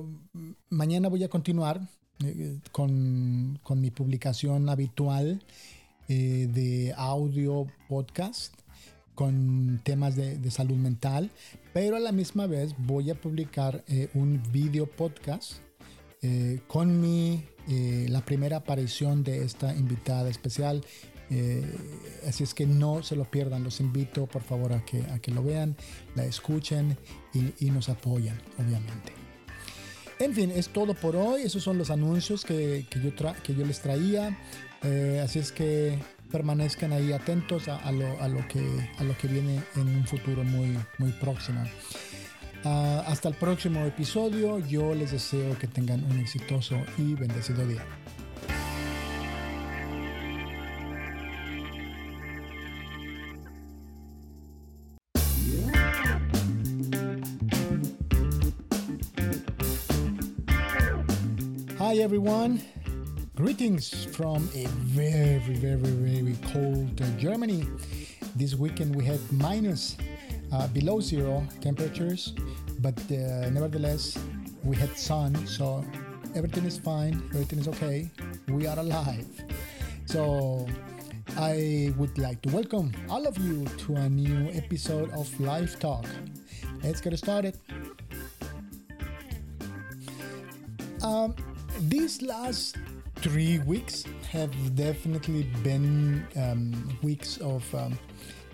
mañana 0.69 1.09
voy 1.09 1.25
a 1.25 1.31
continuar 1.31 1.89
eh, 2.25 2.59
con, 2.73 3.61
mi 3.77 3.91
publicación 3.91 4.71
habitual 4.71 5.43
eh, 6.09 6.49
de 6.51 6.95
audio 6.97 7.67
podcast 7.89 8.55
con 9.15 9.81
temas 9.83 10.17
de, 10.17 10.51
salud 10.51 10.77
mental, 10.77 11.31
pero 11.73 11.97
a 11.97 12.01
la 12.01 12.13
misma 12.13 12.47
vez 12.47 12.75
voy 12.79 13.11
a 13.11 13.15
publicar 13.15 13.83
eh, 13.89 14.09
un 14.15 14.43
video 14.53 14.87
podcast 14.87 15.55
con 16.67 17.01
mi, 17.01 17.45
la 18.09 18.25
primera 18.25 18.57
aparición 18.57 19.23
de 19.23 19.45
esta 19.45 19.77
invitada 19.77 20.29
especial. 20.29 20.85
así 22.27 22.43
es 22.43 22.53
que 22.53 22.67
no 22.67 23.05
se 23.05 23.15
lo 23.15 23.31
pierdan, 23.31 23.63
los 23.63 23.79
invito 23.81 24.27
por 24.27 24.43
favor 24.43 24.73
a 24.73 24.85
que, 24.85 25.03
a 25.03 25.21
que 25.21 25.31
lo 25.31 25.43
vean, 25.43 25.77
la 26.17 26.25
escuchen 26.25 26.99
y, 27.33 27.55
y 27.65 27.71
nos 27.71 27.89
apoyan, 27.89 28.37
obviamente. 28.59 29.26
En 30.19 30.33
fin, 30.33 30.51
es 30.51 30.69
todo 30.71 30.95
por 30.95 31.17
hoy. 31.17 31.43
Esos 31.43 31.63
son 31.63 31.79
los 31.79 31.91
anuncios 31.91 32.45
que, 32.45 32.87
que, 32.89 33.01
yo, 33.01 33.11
que 33.43 33.55
yo, 33.55 33.67
les 33.67 33.81
traía. 33.81 34.37
Eh, 34.83 35.21
así 35.23 35.39
es 35.39 35.53
que 35.53 35.99
permanezcan 36.31 36.93
ahí 36.93 37.13
atentos 37.13 37.69
a, 37.69 37.93
lo, 37.93 38.21
a, 38.21 38.29
lo, 38.29 38.47
que, 38.49 38.61
a 38.99 39.05
lo 39.05 39.17
que 39.17 39.29
viene 39.29 39.63
en 39.77 39.89
un 39.89 40.07
futuro 40.07 40.43
muy, 40.43 40.79
muy 40.99 41.13
próximo. 41.13 41.63
Ah, 42.65 43.05
hasta 43.07 43.29
el 43.29 43.35
próximo 43.35 43.85
episodio. 43.85 44.59
Yo 44.59 44.95
les 44.95 45.13
deseo 45.13 45.59
que 45.59 45.67
tengan 45.67 46.03
un 46.05 46.19
exitoso 46.19 46.77
y 46.99 47.15
bendecido 47.15 47.67
día. 47.67 47.85
Hi 61.87 61.99
everyone. 61.99 62.61
Greetings 63.37 64.07
from 64.07 64.51
a 64.57 64.67
very, 64.67 65.39
very, 65.39 65.77
very 65.77 66.37
cold 66.51 67.01
uh, 67.01 67.07
Germany. 67.17 67.65
This 68.35 68.57
weekend 68.57 68.97
we 68.97 69.05
had 69.05 69.21
minus 69.31 69.97
uh, 70.53 70.67
below 70.67 70.99
zero 70.99 71.47
temperatures, 71.61 72.35
but 72.81 72.99
uh, 73.13 73.51
nevertheless 73.51 74.19
we 74.65 74.75
had 74.75 74.99
sun, 74.99 75.47
so 75.47 75.85
everything 76.35 76.65
is 76.65 76.77
fine, 76.77 77.23
everything 77.33 77.61
is 77.61 77.69
okay. 77.69 78.11
We 78.49 78.67
are 78.67 78.81
alive. 78.81 79.29
So 80.07 80.67
I 81.37 81.95
would 81.97 82.19
like 82.19 82.43
to 82.43 82.49
welcome 82.49 82.91
all 83.09 83.29
of 83.29 83.39
you 83.39 83.65
to 83.87 83.95
a 83.95 84.09
new 84.09 84.51
episode 84.51 85.13
of 85.13 85.31
Live 85.39 85.79
Talk. 85.79 86.05
Let's 86.83 87.01
get 87.01 87.17
started. 87.17 87.57
Um, 91.01 91.37
these 91.89 92.21
last 92.21 92.77
three 93.17 93.59
weeks 93.61 94.05
have 94.31 94.53
definitely 94.75 95.45
been 95.63 96.27
um, 96.37 96.99
weeks 97.03 97.39
of 97.39 97.63
um, 97.75 97.97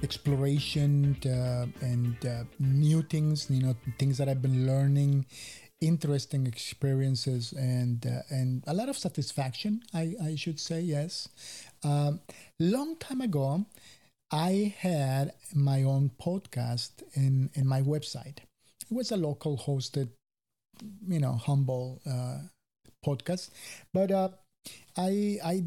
exploration 0.03 1.17
uh, 1.25 1.67
and 1.81 2.17
uh, 2.27 2.45
new 2.59 3.03
things, 3.03 3.47
you 3.49 3.63
know, 3.63 3.75
things 3.99 4.19
that 4.19 4.29
I've 4.29 4.43
been 4.43 4.67
learning, 4.67 5.25
interesting 5.81 6.47
experiences, 6.47 7.53
and 7.53 8.05
uh, 8.07 8.23
and 8.29 8.63
a 8.67 8.75
lot 8.75 8.89
of 8.89 8.99
satisfaction. 8.99 9.83
I, 9.95 10.15
I 10.23 10.35
should 10.37 10.61
say 10.61 10.81
yes. 10.81 11.29
Um, 11.83 12.21
long 12.61 12.97
time 12.97 13.23
ago, 13.23 13.65
I 14.31 14.75
had 14.79 15.33
my 15.55 15.83
own 15.85 16.11
podcast 16.21 17.03
in 17.15 17.51
in 17.55 17.67
my 17.67 17.81
website. 17.81 18.39
It 18.91 18.95
was 18.95 19.11
a 19.11 19.17
local 19.17 19.57
hosted, 19.57 20.11
you 21.09 21.21
know, 21.21 21.33
humble 21.33 22.03
uh, 22.07 22.39
podcast. 23.05 23.51
But 23.93 24.11
uh, 24.11 24.29
I 24.97 25.39
I 25.45 25.65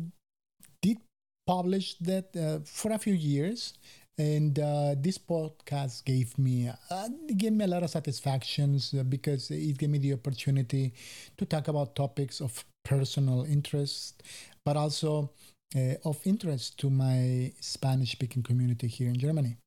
did 0.82 0.98
publish 1.46 1.96
that 2.02 2.36
uh, 2.36 2.60
for 2.66 2.92
a 2.92 2.98
few 2.98 3.14
years, 3.14 3.74
and 4.18 4.58
uh, 4.60 4.96
this 4.98 5.18
podcast 5.18 6.06
gave 6.06 6.38
me 6.38 6.70
uh, 6.70 7.10
gave 7.36 7.54
me 7.54 7.66
a 7.66 7.68
lot 7.68 7.84
of 7.84 7.90
satisfactions 7.90 8.94
uh, 8.94 9.04
because 9.04 9.52
it 9.52 9.78
gave 9.78 9.90
me 9.90 10.00
the 10.00 10.14
opportunity 10.14 10.94
to 11.38 11.46
talk 11.46 11.68
about 11.68 11.96
topics 11.96 12.42
of 12.42 12.64
personal 12.84 13.44
interest, 13.44 14.24
but 14.64 14.78
also 14.78 15.32
uh, 15.76 15.96
of 16.06 16.20
interest 16.26 16.80
to 16.80 16.90
my 16.90 17.52
Spanish-speaking 17.60 18.44
community 18.44 18.88
here 18.88 19.10
in 19.10 19.20
Germany. 19.20 19.58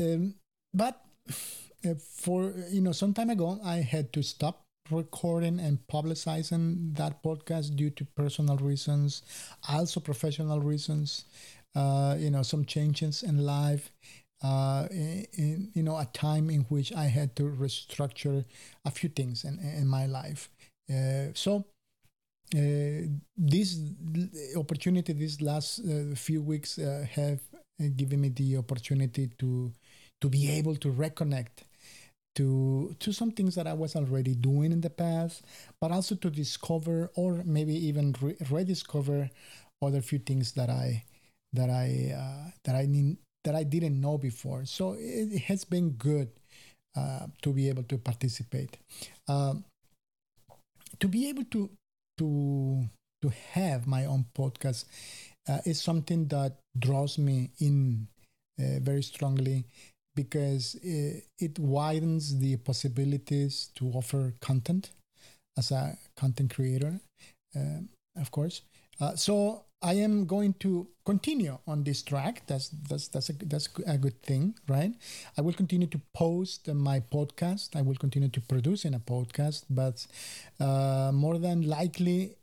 Um, 0.00 0.34
but 0.74 1.00
uh, 1.84 1.94
for 1.94 2.52
you 2.70 2.80
know, 2.80 2.92
some 2.92 3.14
time 3.14 3.30
ago, 3.30 3.60
I 3.64 3.76
had 3.76 4.12
to 4.12 4.22
stop 4.22 4.67
recording 4.90 5.58
and 5.60 5.78
publicizing 5.88 6.94
that 6.96 7.22
podcast 7.22 7.76
due 7.76 7.90
to 7.90 8.04
personal 8.04 8.56
reasons, 8.56 9.22
also 9.68 10.00
professional 10.00 10.60
reasons. 10.60 11.24
Uh, 11.74 12.16
you 12.18 12.30
know, 12.30 12.42
some 12.42 12.64
changes 12.64 13.22
in 13.22 13.38
life. 13.44 13.92
Uh, 14.42 14.86
in, 14.92 15.26
in, 15.32 15.70
you 15.74 15.82
know, 15.82 15.96
a 15.98 16.06
time 16.12 16.48
in 16.48 16.60
which 16.68 16.92
I 16.92 17.06
had 17.06 17.34
to 17.36 17.42
restructure 17.42 18.44
a 18.84 18.90
few 18.90 19.08
things 19.08 19.44
in, 19.44 19.58
in 19.58 19.86
my 19.88 20.06
life. 20.06 20.48
Uh, 20.88 21.32
so 21.34 21.64
uh, 22.56 23.08
this 23.36 23.78
opportunity, 24.56 25.12
these 25.12 25.40
last 25.42 25.80
uh, 25.80 26.14
few 26.14 26.42
weeks, 26.42 26.78
uh, 26.78 27.06
have 27.12 27.40
given 27.96 28.20
me 28.20 28.28
the 28.30 28.56
opportunity 28.56 29.30
to 29.38 29.72
to 30.20 30.28
be 30.28 30.50
able 30.50 30.74
to 30.74 30.88
reconnect 30.92 31.62
to 32.38 32.94
to 33.00 33.12
some 33.12 33.32
things 33.32 33.56
that 33.56 33.66
I 33.66 33.74
was 33.74 33.96
already 33.96 34.34
doing 34.34 34.70
in 34.70 34.80
the 34.80 34.90
past, 34.90 35.42
but 35.80 35.90
also 35.90 36.14
to 36.14 36.30
discover 36.30 37.10
or 37.16 37.42
maybe 37.44 37.74
even 37.74 38.14
re- 38.22 38.38
rediscover 38.48 39.28
other 39.82 40.00
few 40.00 40.20
things 40.20 40.52
that 40.52 40.70
I 40.70 41.04
that 41.52 41.68
I 41.68 42.14
uh, 42.14 42.50
that 42.62 42.76
I 42.76 42.86
need 42.86 43.18
that 43.42 43.54
I 43.56 43.64
didn't 43.64 44.00
know 44.00 44.18
before. 44.18 44.64
So 44.66 44.94
it, 44.98 45.50
has 45.50 45.64
been 45.64 45.98
good 45.98 46.30
uh, 46.96 47.26
to 47.42 47.52
be 47.52 47.68
able 47.68 47.82
to 47.84 47.98
participate. 47.98 48.78
Uh, 49.26 49.54
to 51.00 51.08
be 51.08 51.28
able 51.28 51.44
to 51.50 51.70
to 52.18 52.86
to 53.22 53.32
have 53.50 53.86
my 53.86 54.06
own 54.06 54.26
podcast 54.30 54.84
uh, 55.48 55.58
is 55.66 55.82
something 55.82 56.28
that 56.28 56.54
draws 56.78 57.18
me 57.18 57.50
in 57.58 58.06
uh, 58.62 58.78
very 58.78 59.02
strongly 59.02 59.64
because 60.18 60.74
it, 60.82 61.24
it, 61.38 61.58
widens 61.60 62.40
the 62.40 62.56
possibilities 62.56 63.70
to 63.76 63.84
offer 63.94 64.34
content 64.40 64.90
as 65.56 65.70
a 65.70 65.96
content 66.16 66.52
creator, 66.52 66.98
uh, 67.56 67.80
of 68.16 68.28
course. 68.32 68.62
Uh, 69.00 69.14
so 69.14 69.64
I 69.80 69.94
am 70.06 70.26
going 70.26 70.54
to 70.54 70.88
continue 71.06 71.56
on 71.68 71.84
this 71.84 72.02
track. 72.02 72.42
That's 72.48 72.68
that's 72.88 73.06
that's 73.06 73.30
a 73.30 73.34
that's 73.52 73.68
a 73.86 73.96
good 73.96 74.20
thing, 74.22 74.56
right? 74.66 74.92
I 75.36 75.40
will 75.40 75.52
continue 75.62 75.86
to 75.86 76.00
post 76.14 76.66
my 76.66 76.98
podcast. 76.98 77.76
I 77.76 77.82
will 77.82 78.00
continue 78.04 78.30
to 78.30 78.40
produce 78.40 78.84
in 78.84 78.94
a 78.94 79.04
podcast, 79.14 79.66
but 79.70 80.04
uh, 80.58 81.12
more 81.14 81.38
than 81.38 81.62
likely, 81.62 82.34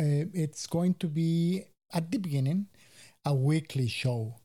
uh, 0.00 0.24
it's 0.32 0.66
going 0.66 0.94
to 1.04 1.08
be 1.08 1.64
at 1.92 2.10
the 2.10 2.18
beginning 2.18 2.68
a 3.26 3.34
weekly 3.34 3.88
show. 3.88 4.40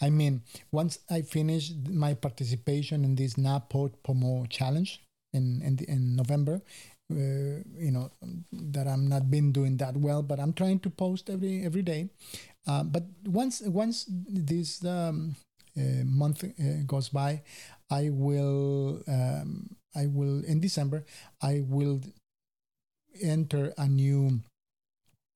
I 0.00 0.10
mean, 0.10 0.42
once 0.72 0.98
I 1.10 1.22
finish 1.22 1.72
my 1.88 2.14
participation 2.14 3.04
in 3.04 3.14
this 3.14 3.34
NaPodPoMo 3.34 4.48
challenge 4.50 5.00
in 5.32 5.62
in, 5.62 5.78
in 5.88 6.16
November, 6.16 6.62
uh, 7.12 7.62
you 7.78 7.90
know 7.90 8.10
that 8.52 8.86
I'm 8.86 9.06
not 9.08 9.30
been 9.30 9.52
doing 9.52 9.76
that 9.78 9.96
well, 9.96 10.22
but 10.22 10.40
I'm 10.40 10.52
trying 10.52 10.80
to 10.80 10.90
post 10.90 11.30
every 11.30 11.64
every 11.64 11.82
day. 11.82 12.10
Uh, 12.66 12.82
but 12.84 13.04
once 13.26 13.62
once 13.62 14.06
this 14.08 14.84
um, 14.84 15.36
uh, 15.76 16.04
month 16.04 16.44
uh, 16.44 16.82
goes 16.86 17.08
by, 17.08 17.42
I 17.90 18.10
will 18.10 19.02
um, 19.08 19.76
I 19.94 20.06
will 20.06 20.44
in 20.44 20.60
December 20.60 21.04
I 21.42 21.62
will 21.66 22.00
enter 23.22 23.72
a 23.78 23.86
new 23.88 24.40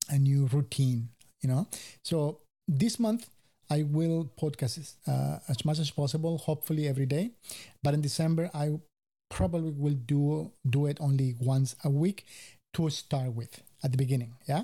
a 0.09 0.17
new 0.17 0.47
routine. 0.47 1.09
You 1.41 1.49
know, 1.49 1.67
so 2.03 2.39
this 2.67 2.99
month 2.99 3.27
I 3.71 3.83
will 3.83 4.29
podcast 4.41 4.75
uh, 5.07 5.39
as 5.47 5.63
much 5.65 5.79
as 5.79 5.91
possible, 5.91 6.37
hopefully 6.37 6.87
every 6.87 7.05
day. 7.07 7.31
But 7.83 7.93
in 7.93 8.01
December, 8.01 8.49
I 8.53 8.79
probably 9.29 9.71
will 9.71 9.99
do 10.13 10.51
do 10.69 10.87
it 10.87 10.97
only 10.99 11.35
once 11.39 11.75
a 11.85 11.89
week 11.89 12.25
to 12.73 12.89
start 12.89 13.33
with 13.33 13.61
at 13.83 13.91
the 13.91 13.97
beginning. 13.97 14.33
Yeah, 14.47 14.63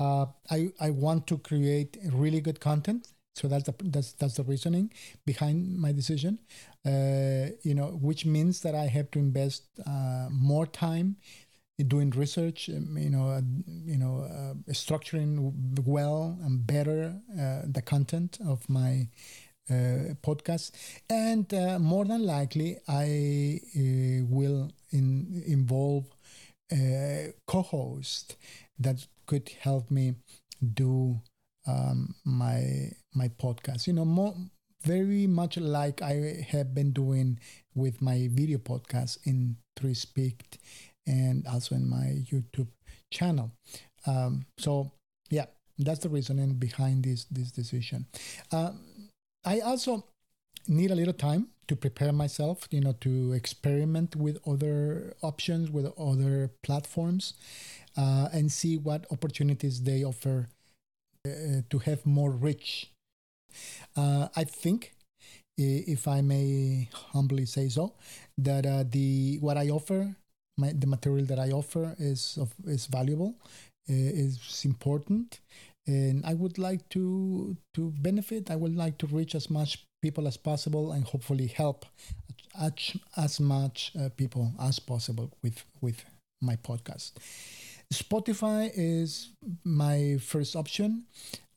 uh, 0.00 0.26
I 0.50 0.70
I 0.80 0.90
want 0.90 1.26
to 1.28 1.38
create 1.38 1.98
really 2.12 2.40
good 2.40 2.60
content, 2.60 3.08
so 3.34 3.48
that's 3.48 3.64
the 3.64 3.74
that's 3.94 4.12
that's 4.12 4.36
the 4.36 4.44
reasoning 4.44 4.92
behind 5.26 5.78
my 5.78 5.92
decision. 5.92 6.38
Uh, 6.86 7.50
you 7.62 7.74
know, 7.74 7.98
which 8.08 8.26
means 8.26 8.60
that 8.60 8.74
I 8.74 8.86
have 8.86 9.10
to 9.12 9.18
invest 9.18 9.64
uh, 9.86 10.28
more 10.30 10.66
time 10.66 11.16
doing 11.82 12.10
research. 12.10 12.68
Um, 12.68 12.96
you 12.98 13.10
know, 13.10 13.30
uh, 13.30 13.40
you 13.66 13.98
know, 13.98 14.20
uh, 14.20 14.72
structuring 14.72 15.52
well 15.84 16.38
and 16.42 16.66
better 16.66 17.16
uh, 17.32 17.62
the 17.66 17.82
content 17.82 18.38
of 18.46 18.68
my 18.68 19.08
uh, 19.70 20.14
podcast, 20.22 20.72
and 21.08 21.52
uh, 21.54 21.78
more 21.78 22.04
than 22.04 22.24
likely, 22.24 22.78
I 22.86 23.60
uh, 23.76 24.26
will 24.26 24.70
in, 24.90 25.42
involve 25.46 26.04
a 26.72 27.32
co-host 27.46 28.36
that 28.78 29.06
could 29.26 29.48
help 29.60 29.90
me 29.90 30.14
do 30.74 31.20
um, 31.66 32.14
my 32.24 32.90
my 33.14 33.28
podcast. 33.28 33.86
You 33.86 33.94
know, 33.94 34.04
more 34.04 34.34
very 34.82 35.26
much 35.26 35.56
like 35.56 36.02
I 36.02 36.46
have 36.50 36.74
been 36.74 36.92
doing 36.92 37.40
with 37.74 38.02
my 38.02 38.28
video 38.30 38.58
podcast 38.58 39.18
in 39.24 39.56
Three 39.76 39.94
Speak 39.94 40.60
and 41.06 41.46
also 41.46 41.74
in 41.74 41.88
my 41.88 42.22
YouTube 42.30 42.68
channel. 43.12 43.50
Um, 44.06 44.46
so 44.58 44.92
yeah, 45.30 45.46
that's 45.78 46.00
the 46.00 46.08
reasoning 46.08 46.54
behind 46.54 47.04
this 47.04 47.24
this 47.30 47.50
decision. 47.50 48.06
Um, 48.52 49.10
I 49.44 49.60
also 49.60 50.04
need 50.68 50.90
a 50.90 50.94
little 50.94 51.14
time 51.14 51.48
to 51.68 51.76
prepare 51.76 52.12
myself, 52.12 52.68
you 52.70 52.80
know, 52.80 52.94
to 53.00 53.32
experiment 53.32 54.16
with 54.16 54.38
other 54.46 55.14
options, 55.22 55.70
with 55.70 55.92
other 55.98 56.50
platforms, 56.62 57.34
uh, 57.96 58.28
and 58.32 58.52
see 58.52 58.76
what 58.76 59.06
opportunities 59.10 59.82
they 59.82 60.04
offer 60.04 60.48
uh, 61.26 61.62
to 61.70 61.78
have 61.78 62.04
more 62.04 62.30
reach. 62.30 62.90
Uh, 63.96 64.28
I 64.36 64.44
think, 64.44 64.94
if 65.56 66.08
I 66.08 66.20
may 66.20 66.88
humbly 66.92 67.46
say 67.46 67.68
so, 67.68 67.94
that 68.36 68.66
uh, 68.66 68.84
the 68.88 69.38
what 69.40 69.56
I 69.56 69.68
offer, 69.68 70.16
my, 70.56 70.72
the 70.72 70.86
material 70.86 71.26
that 71.26 71.38
I 71.38 71.50
offer 71.50 71.94
is 71.98 72.38
of, 72.40 72.52
is 72.66 72.86
valuable, 72.86 73.34
uh, 73.88 73.92
is 73.92 74.62
important, 74.64 75.40
and 75.86 76.24
I 76.24 76.34
would 76.34 76.58
like 76.58 76.88
to 76.90 77.56
to 77.74 77.92
benefit. 78.00 78.50
I 78.50 78.56
would 78.56 78.76
like 78.76 78.98
to 78.98 79.06
reach 79.06 79.34
as 79.34 79.50
much 79.50 79.84
people 80.02 80.26
as 80.26 80.36
possible 80.36 80.92
and 80.92 81.04
hopefully 81.04 81.46
help 81.46 81.86
as, 82.60 82.72
as 83.16 83.40
much 83.40 83.92
uh, 83.98 84.08
people 84.16 84.52
as 84.60 84.78
possible 84.78 85.30
with 85.42 85.64
with 85.80 86.04
my 86.40 86.56
podcast. 86.56 87.12
Spotify 87.92 88.70
is 88.74 89.30
my 89.64 90.18
first 90.20 90.56
option, 90.56 91.04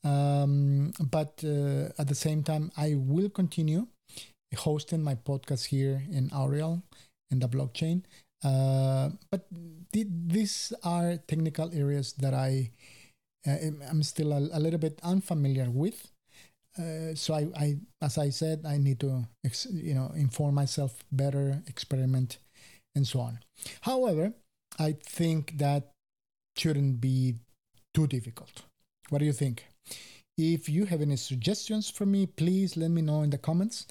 um, 0.04 0.92
but 1.10 1.42
uh, 1.44 1.90
at 1.98 2.08
the 2.08 2.14
same 2.14 2.42
time, 2.42 2.70
I 2.76 2.94
will 2.96 3.30
continue 3.30 3.86
hosting 4.56 5.02
my 5.02 5.14
podcast 5.14 5.66
here 5.66 6.02
in 6.10 6.30
Aureal 6.34 6.82
in 7.30 7.38
the 7.40 7.48
blockchain. 7.48 8.02
Uh, 8.44 9.10
but 9.30 9.46
th- 9.92 10.06
these 10.26 10.72
are 10.84 11.16
technical 11.26 11.70
areas 11.74 12.12
that 12.14 12.34
I 12.34 12.70
uh, 13.46 13.56
I'm 13.88 14.02
still 14.02 14.32
a, 14.32 14.38
a, 14.52 14.60
little 14.60 14.78
bit 14.78 15.00
unfamiliar 15.02 15.70
with. 15.70 16.10
Uh, 16.78 17.14
so 17.14 17.34
I, 17.34 17.48
I, 17.56 17.76
as 18.02 18.18
I 18.18 18.30
said, 18.30 18.64
I 18.66 18.76
need 18.78 19.00
to, 19.00 19.26
ex, 19.44 19.66
you 19.70 19.94
know, 19.94 20.12
inform 20.14 20.54
myself 20.54 21.04
better, 21.10 21.62
experiment, 21.66 22.38
and 22.94 23.06
so 23.06 23.20
on. 23.20 23.40
However, 23.82 24.32
I 24.78 24.92
think 25.02 25.58
that 25.58 25.90
shouldn't 26.56 27.00
be 27.00 27.36
too 27.94 28.06
difficult. 28.06 28.62
What 29.08 29.18
do 29.18 29.24
you 29.24 29.32
think? 29.32 29.64
If 30.36 30.68
you 30.68 30.84
have 30.84 31.00
any 31.00 31.16
suggestions 31.16 31.90
for 31.90 32.06
me, 32.06 32.26
please 32.26 32.76
let 32.76 32.90
me 32.90 33.02
know 33.02 33.22
in 33.22 33.30
the 33.30 33.38
comments. 33.38 33.86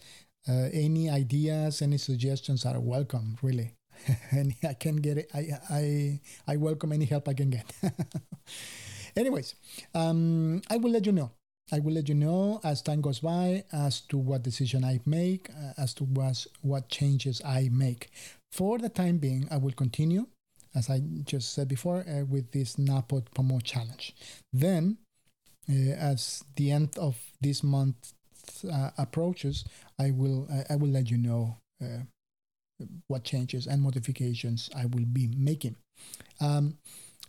Uh, 0.48 0.70
any 0.72 1.10
ideas, 1.10 1.82
any 1.82 1.98
suggestions 1.98 2.66
are 2.66 2.80
welcome, 2.80 3.38
really. 3.42 3.72
and 4.32 4.54
I 4.68 4.74
can 4.74 4.98
get 4.98 5.18
it. 5.18 5.32
I, 5.34 5.50
I, 5.70 6.20
I 6.48 6.56
welcome 6.58 6.92
any 6.92 7.06
help 7.06 7.28
I 7.28 7.34
can 7.34 7.50
get. 7.50 7.72
Anyways, 9.16 9.56
um, 9.96 10.62
I 10.70 10.78
will 10.78 10.92
let 10.92 11.06
you 11.06 11.12
know. 11.12 11.32
I 11.72 11.80
will 11.80 11.94
let 11.94 12.08
you 12.08 12.16
know 12.16 12.62
as 12.64 12.82
time 12.82 13.02
goes 13.02 13.20
by 13.20 13.66
as 13.74 14.00
to 14.02 14.18
what 14.18 14.44
decision 14.44 14.86
I 14.86 15.02
make, 15.06 15.50
uh, 15.50 15.74
as 15.78 15.94
to 15.96 16.06
what, 16.06 16.46
what 16.62 16.88
changes 16.88 17.42
I 17.44 17.70
make. 17.72 18.10
For 18.52 18.78
the 18.78 18.90
time 18.90 19.18
being, 19.18 19.48
I 19.52 19.58
will 19.58 19.74
continue, 19.74 20.28
as 20.74 20.90
I 20.90 21.02
just 21.26 21.54
said 21.54 21.68
before, 21.68 22.06
uh, 22.08 22.24
with 22.24 22.52
this 22.52 22.78
NaPodPoMo 22.78 23.62
challenge. 23.64 24.16
Then, 24.54 24.98
uh, 25.70 25.74
as 25.74 26.46
the 26.56 26.72
end 26.72 26.98
of 26.98 27.18
this 27.42 27.64
month 27.64 28.14
uh, 28.72 28.92
approaches, 28.98 29.66
I 30.00 30.12
will 30.12 30.48
I 30.70 30.76
will 30.76 30.90
let 30.90 31.12
you 31.12 31.18
know 31.18 31.58
uh, 31.84 32.04
what 33.08 33.24
changes 33.24 33.68
and 33.68 33.82
modifications 33.82 34.70
I 34.76 34.86
will 34.86 35.06
be 35.06 35.30
making. 35.36 35.76
Um, 36.40 36.78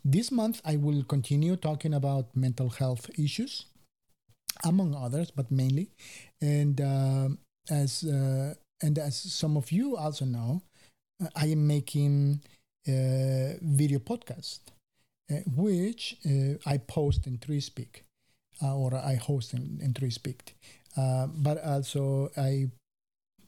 this 0.05 0.31
month, 0.31 0.61
I 0.65 0.77
will 0.77 1.03
continue 1.03 1.57
talking 1.57 1.95
about 1.95 2.35
mental 2.35 2.71
health 2.71 3.11
issues, 3.19 3.67
among 4.65 4.95
others, 4.95 5.31
but 5.31 5.51
mainly. 5.51 5.91
And 6.41 6.81
uh, 6.81 7.29
as 7.71 8.05
uh, 8.05 8.55
and 8.83 8.99
as 8.99 9.17
some 9.17 9.57
of 9.57 9.73
you 9.73 9.97
also 9.97 10.25
know, 10.25 10.63
uh, 11.23 11.29
I 11.35 11.47
am 11.47 11.67
making 11.67 12.43
a 12.87 13.59
video 13.61 13.99
podcast, 13.99 14.61
uh, 15.31 15.37
which 15.47 16.17
uh, 16.25 16.55
I 16.65 16.79
post 16.79 17.27
in 17.27 17.39
ThreeSpeak, 17.39 18.03
uh, 18.63 18.77
or 18.77 18.95
I 18.95 19.17
host 19.17 19.53
in, 19.53 19.79
in 19.83 19.93
ThreeSpeak. 19.95 20.55
but 20.97 21.63
also 21.65 22.31
I 22.37 22.71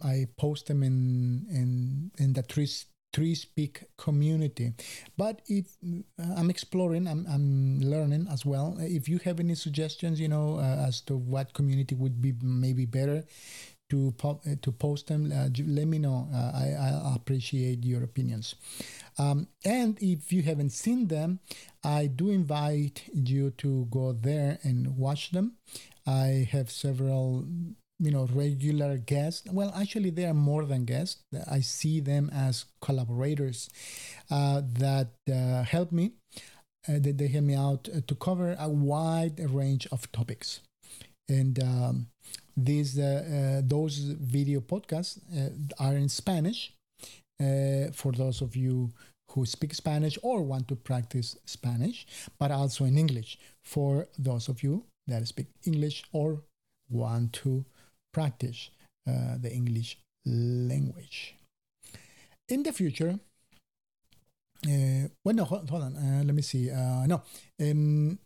I 0.02 0.26
post 0.36 0.66
them 0.66 0.82
in 0.82 1.46
in 1.50 2.10
in 2.18 2.32
the 2.32 2.42
Three 2.42 2.68
Three 3.12 3.34
Speak 3.34 3.84
community. 3.96 4.72
But 5.16 5.42
if 5.48 5.66
uh, 5.84 6.34
I'm 6.36 6.50
exploring, 6.50 7.08
I'm, 7.08 7.26
I'm 7.28 7.80
learning 7.80 8.28
as 8.30 8.46
well. 8.46 8.76
If 8.78 9.08
you 9.08 9.18
have 9.24 9.40
any 9.40 9.56
suggestions, 9.56 10.20
you 10.20 10.28
know, 10.28 10.58
uh, 10.58 10.86
as 10.86 11.00
to 11.02 11.16
what 11.16 11.52
community 11.52 11.94
would 11.94 12.22
be 12.22 12.34
maybe 12.40 12.86
better 12.86 13.24
to 13.90 14.14
pop, 14.16 14.46
uh, 14.46 14.54
to 14.62 14.72
post 14.72 15.08
them, 15.08 15.32
uh, 15.32 15.48
let 15.66 15.88
me 15.88 15.98
know. 15.98 16.28
Uh, 16.32 16.52
I, 16.54 17.10
I 17.10 17.14
appreciate 17.16 17.84
your 17.84 18.04
opinions. 18.04 18.54
Um, 19.18 19.48
and 19.64 19.98
if 20.00 20.32
you 20.32 20.42
haven't 20.42 20.70
seen 20.70 21.08
them, 21.08 21.40
I 21.82 22.06
do 22.06 22.30
invite 22.30 23.02
you 23.12 23.50
to 23.58 23.86
go 23.90 24.12
there 24.12 24.58
and 24.62 24.96
watch 24.96 25.32
them. 25.32 25.56
I 26.06 26.48
have 26.52 26.70
several 26.70 27.46
you 28.00 28.10
know 28.10 28.26
regular 28.32 28.96
guests. 28.96 29.46
Well 29.50 29.72
actually 29.76 30.10
they 30.10 30.24
are 30.24 30.34
more 30.34 30.64
than 30.64 30.84
guests. 30.84 31.22
I 31.50 31.60
see 31.60 32.00
them 32.00 32.30
as 32.32 32.64
collaborators 32.80 33.68
uh, 34.30 34.62
that 34.78 35.08
uh, 35.30 35.62
help 35.62 35.92
me 35.92 36.12
uh, 36.88 36.98
that 36.98 37.18
they 37.18 37.28
help 37.28 37.44
me 37.44 37.54
out 37.54 37.88
uh, 37.94 38.00
to 38.06 38.14
cover 38.14 38.56
a 38.58 38.68
wide 38.68 39.38
range 39.52 39.86
of 39.92 40.10
topics. 40.12 40.60
And 41.28 41.62
um, 41.62 42.06
these 42.56 42.98
uh, 42.98 43.58
uh, 43.60 43.62
those 43.64 43.98
video 43.98 44.60
podcasts 44.60 45.18
are 45.78 45.94
in 45.94 46.08
spanish 46.08 46.72
for 47.92 48.12
those 48.12 48.42
of 48.42 48.56
you 48.56 48.92
who 49.30 49.46
speak 49.46 49.72
spanish 49.74 50.18
or 50.22 50.42
want 50.42 50.68
to 50.68 50.74
practice 50.74 51.36
spanish 51.46 52.06
but 52.38 52.50
also 52.50 52.84
in 52.84 52.98
english 52.98 53.38
for 53.64 54.08
those 54.18 54.48
of 54.48 54.62
you 54.62 54.84
that 55.06 55.26
speak 55.26 55.46
english 55.64 56.02
or 56.12 56.42
want 56.90 57.32
to 57.32 57.64
practice 58.12 58.70
uh, 59.08 59.36
the 59.40 59.52
English 59.52 59.98
language. 60.26 61.34
In 62.48 62.62
the 62.62 62.72
future, 62.72 63.18
uh, 64.66 65.08
well, 65.24 65.34
no, 65.34 65.44
hold, 65.44 65.70
hold 65.70 65.82
on. 65.82 65.96
Uh, 65.96 66.22
let 66.24 66.34
me 66.34 66.42
see. 66.42 66.70
Uh, 66.70 67.06
no. 67.06 67.22
Um, 67.60 68.18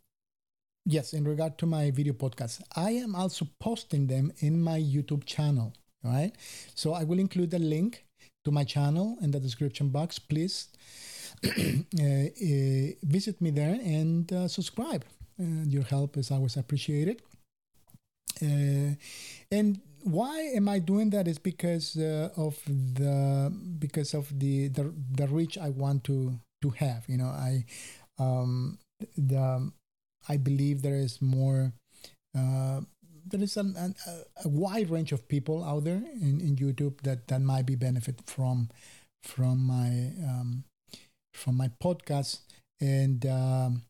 yes, 0.85 1.13
in 1.13 1.23
regard 1.23 1.57
to 1.59 1.65
my 1.65 1.91
video 1.91 2.13
podcast, 2.13 2.61
I 2.75 2.91
am 2.91 3.15
also 3.15 3.47
posting 3.59 4.07
them 4.07 4.31
in 4.39 4.61
my 4.61 4.79
YouTube 4.79 5.25
channel. 5.25 5.73
Right. 6.03 6.33
So 6.75 6.93
I 6.93 7.03
will 7.03 7.19
include 7.19 7.51
the 7.51 7.59
link 7.59 8.05
to 8.43 8.51
my 8.51 8.63
channel 8.63 9.17
in 9.21 9.31
the 9.31 9.39
description 9.39 9.89
box. 9.89 10.19
Please 10.19 10.67
uh, 11.45 11.49
uh, 11.49 12.91
visit 13.03 13.41
me 13.41 13.49
there 13.49 13.79
and 13.83 14.31
uh, 14.31 14.47
subscribe. 14.47 15.03
your 15.37 15.83
help 15.83 16.15
is 16.17 16.31
always 16.31 16.55
appreciated. 16.57 17.21
Uh, 18.41 18.95
and 19.51 19.79
why 20.03 20.39
am 20.55 20.69
I 20.69 20.79
doing 20.79 21.09
that? 21.11 21.27
Is 21.27 21.39
because 21.39 21.97
uh, 21.97 22.29
of 22.37 22.59
the 22.65 23.51
because 23.79 24.13
of 24.13 24.27
the, 24.39 24.67
the 24.69 24.93
the 25.11 25.27
reach 25.27 25.57
I 25.57 25.69
want 25.69 26.03
to 26.05 26.39
to 26.61 26.69
have. 26.71 27.05
You 27.07 27.17
know, 27.17 27.31
I 27.33 27.65
um, 28.19 28.77
the 29.17 29.71
I 30.27 30.37
believe 30.37 30.81
there 30.81 30.95
is 30.97 31.21
more. 31.21 31.73
Uh, 32.37 32.81
there 33.27 33.41
is 33.41 33.57
an, 33.57 33.73
an, 33.77 33.95
a 34.43 34.47
wide 34.47 34.89
range 34.89 35.11
of 35.11 35.27
people 35.27 35.63
out 35.63 35.83
there 35.83 36.03
in, 36.21 36.39
in 36.41 36.55
YouTube 36.57 37.01
that, 37.01 37.27
that 37.27 37.41
might 37.41 37.65
be 37.65 37.75
benefit 37.75 38.21
from 38.27 38.69
from 39.23 39.65
my 39.65 40.11
um, 40.23 40.63
from 41.33 41.57
my 41.57 41.71
podcast 41.81 42.39
and 42.79 43.25
um, 43.25 43.81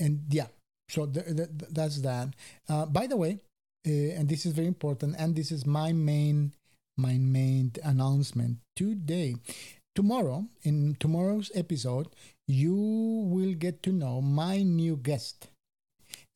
and 0.00 0.22
yeah 0.30 0.46
so 0.88 1.06
th- 1.06 1.26
th- 1.36 1.48
that's 1.70 2.00
that. 2.02 2.34
Uh, 2.68 2.86
by 2.86 3.06
the 3.06 3.16
way, 3.16 3.40
uh, 3.86 3.90
and 4.18 4.28
this 4.28 4.46
is 4.46 4.52
very 4.52 4.66
important, 4.68 5.16
and 5.18 5.34
this 5.34 5.50
is 5.52 5.66
my 5.66 5.92
main 5.92 6.52
my 6.96 7.18
main 7.18 7.72
announcement 7.82 8.58
today. 8.76 9.36
Tomorrow, 9.94 10.46
in 10.62 10.96
tomorrow's 11.00 11.50
episode, 11.54 12.08
you 12.46 12.74
will 12.74 13.54
get 13.54 13.82
to 13.84 13.92
know 13.92 14.20
my 14.20 14.62
new 14.62 14.96
guest. 14.96 15.48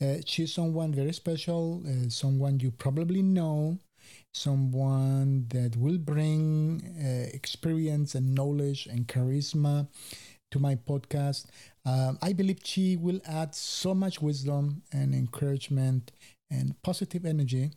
Uh, 0.00 0.16
she's 0.26 0.52
someone 0.54 0.92
very 0.94 1.12
special, 1.12 1.82
uh, 1.86 2.08
someone 2.08 2.60
you 2.60 2.70
probably 2.70 3.22
know, 3.22 3.78
someone 4.34 5.46
that 5.50 5.76
will 5.76 5.98
bring 5.98 6.82
uh, 7.00 7.28
experience 7.34 8.14
and 8.14 8.34
knowledge 8.34 8.86
and 8.86 9.08
charisma 9.08 9.88
to 10.50 10.58
my 10.60 10.74
podcast. 10.76 11.46
Um, 11.88 12.18
I 12.20 12.32
believe 12.34 12.58
she 12.64 12.96
will 12.96 13.20
add 13.26 13.54
so 13.54 13.94
much 13.94 14.20
wisdom 14.20 14.82
and 14.92 15.14
encouragement 15.14 16.12
and 16.50 16.74
positive 16.82 17.24
energy 17.24 17.70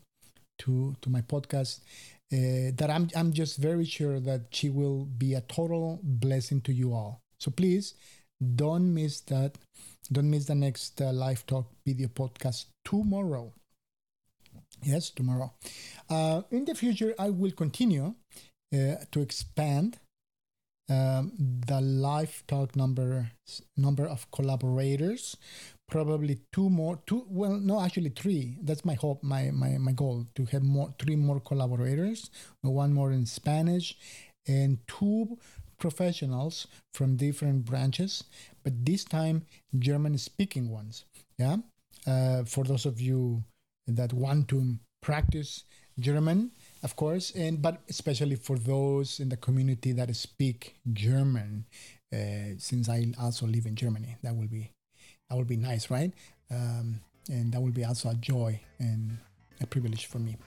to 0.60 0.96
to 1.02 1.10
my 1.10 1.22
podcast 1.22 1.80
uh, 2.34 2.72
that 2.78 2.90
I'm 2.90 3.10
I'm 3.16 3.32
just 3.32 3.58
very 3.58 3.86
sure 3.86 4.20
that 4.20 4.42
she 4.52 4.70
will 4.70 5.06
be 5.06 5.34
a 5.36 5.42
total 5.42 6.00
blessing 6.04 6.62
to 6.62 6.74
you 6.74 6.94
all. 6.94 7.22
So 7.40 7.52
please 7.52 7.94
don't 8.56 8.94
miss 8.94 9.22
that. 9.22 9.58
Don't 10.12 10.30
miss 10.30 10.46
the 10.46 10.56
next 10.56 11.02
uh, 11.02 11.14
live 11.14 11.46
talk 11.46 11.68
video 11.86 12.08
podcast 12.08 12.66
tomorrow. 12.84 13.54
Yes, 14.84 15.10
tomorrow. 15.12 15.54
Uh, 16.10 16.42
in 16.52 16.66
the 16.66 16.76
future, 16.76 17.14
I 17.18 17.30
will 17.30 17.52
continue 17.52 18.16
uh, 18.74 18.96
to 19.12 19.22
expand 19.22 20.00
um, 20.90 21.32
the 21.38 21.80
live 21.80 22.44
talk 22.48 22.76
number 22.76 23.32
number 23.78 24.08
of 24.08 24.30
collaborators 24.32 25.38
probably 25.90 26.40
two 26.54 26.70
more 26.70 27.00
two 27.06 27.26
well 27.28 27.58
no 27.60 27.82
actually 27.82 28.10
three. 28.10 28.58
That's 28.62 28.86
my 28.86 28.96
hope 28.96 29.22
my 29.24 29.52
my, 29.52 29.78
my 29.78 29.92
goal 29.92 30.26
to 30.36 30.46
have 30.46 30.64
more 30.64 30.94
three 30.98 31.16
more 31.16 31.40
collaborators 31.40 32.30
one 32.62 32.94
more 32.94 33.12
in 33.12 33.26
spanish 33.26 33.98
and 34.48 34.80
two 34.88 35.38
professionals 35.78 36.68
from 36.94 37.18
different 37.18 37.66
branches 37.66 38.24
but 38.64 38.86
this 38.86 39.04
time 39.04 39.46
german 39.78 40.18
speaking 40.18 40.70
ones 40.70 41.06
yeah? 41.38 41.58
Uh, 42.08 42.44
for 42.44 42.64
those 42.64 42.86
of 42.86 43.00
you 43.00 43.44
that 43.88 44.14
want 44.14 44.48
to 44.48 44.76
practice 45.02 45.64
german 46.00 46.52
of 46.84 46.96
course, 46.96 47.32
and 47.32 47.62
but 47.62 47.82
especially 47.90 48.36
for 48.36 48.58
those 48.58 49.20
in 49.20 49.30
the 49.30 49.38
community 49.38 49.92
that 49.94 50.14
speak 50.16 50.76
German, 50.92 51.66
uh, 52.14 52.58
since 52.58 52.90
I 52.90 53.06
also 53.20 53.46
live 53.46 53.66
in 53.66 53.76
Germany, 53.76 54.18
that 54.24 54.36
will 54.36 54.48
be 54.48 54.72
that 55.30 55.38
will 55.38 55.46
be 55.46 55.58
nice, 55.58 55.90
right? 55.90 56.12
Um, 56.50 57.02
and 57.30 57.54
that 57.54 57.62
will 57.62 57.72
be 57.72 57.86
also 57.86 58.10
a 58.10 58.16
joy 58.16 58.60
and 58.80 59.18
a 59.62 59.68
privilege 59.68 60.08
for 60.08 60.20
me 60.20 60.38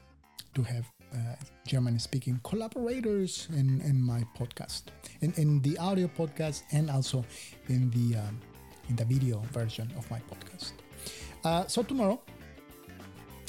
to 0.55 0.63
have 0.63 0.85
uh, 1.15 1.37
German 1.67 1.99
speaking 1.99 2.41
collaborators 2.43 3.49
in, 3.51 3.81
in 3.83 4.01
my 4.01 4.25
podcast, 4.37 4.85
in, 5.21 5.33
in 5.37 5.63
the 5.63 5.79
audio 5.79 6.09
podcast, 6.09 6.63
and 6.73 6.91
also 6.91 7.25
in 7.69 7.91
the 7.91 8.19
um, 8.19 8.41
in 8.89 8.97
the 8.97 9.05
video 9.05 9.39
version 9.53 9.91
of 9.97 10.11
my 10.11 10.21
podcast. 10.31 10.73
Uh, 11.45 11.67
so 11.67 11.83
tomorrow 11.83 12.21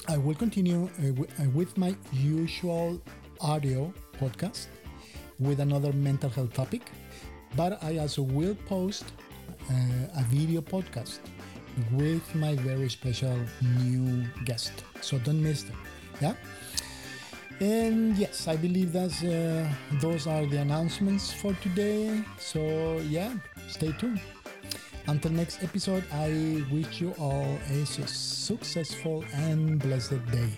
I 0.08 0.18
will 0.18 0.36
continue 0.36 0.88
uh, 1.02 1.10
uh, 1.10 1.50
with 1.56 1.78
my 1.78 1.96
usual 2.14 3.02
audio 3.42 3.92
podcast 4.20 4.68
with 5.40 5.60
another 5.60 5.92
mental 5.94 6.30
health 6.30 6.54
topic, 6.54 6.92
but 7.56 7.84
I 7.84 7.98
also 7.98 8.22
will 8.22 8.56
post 8.68 9.06
uh, 9.70 10.20
a 10.20 10.24
video 10.30 10.62
podcast 10.62 11.20
with 11.92 12.24
my 12.36 12.56
very 12.56 12.90
special 12.90 13.36
new 13.82 14.24
guest. 14.46 14.74
So 15.02 15.18
don't 15.18 15.42
miss 15.42 15.64
them. 15.64 15.78
Yeah. 16.22 16.34
And 17.60 18.16
yes, 18.16 18.48
I 18.48 18.58
believe 18.58 18.94
that's 18.94 19.24
uh, 19.24 19.68
those 20.02 20.28
are 20.28 20.46
the 20.46 20.58
announcements 20.58 21.34
for 21.34 21.54
today. 21.64 22.22
So 22.38 23.00
yeah, 23.10 23.34
stay 23.68 23.92
tuned. 23.94 24.22
Until 25.08 25.32
next 25.32 25.62
episode, 25.64 26.04
I 26.12 26.64
wish 26.72 27.00
you 27.00 27.14
all 27.20 27.60
a 27.70 27.86
successful 27.86 29.24
and 29.34 29.80
blessed 29.80 30.26
day. 30.32 30.50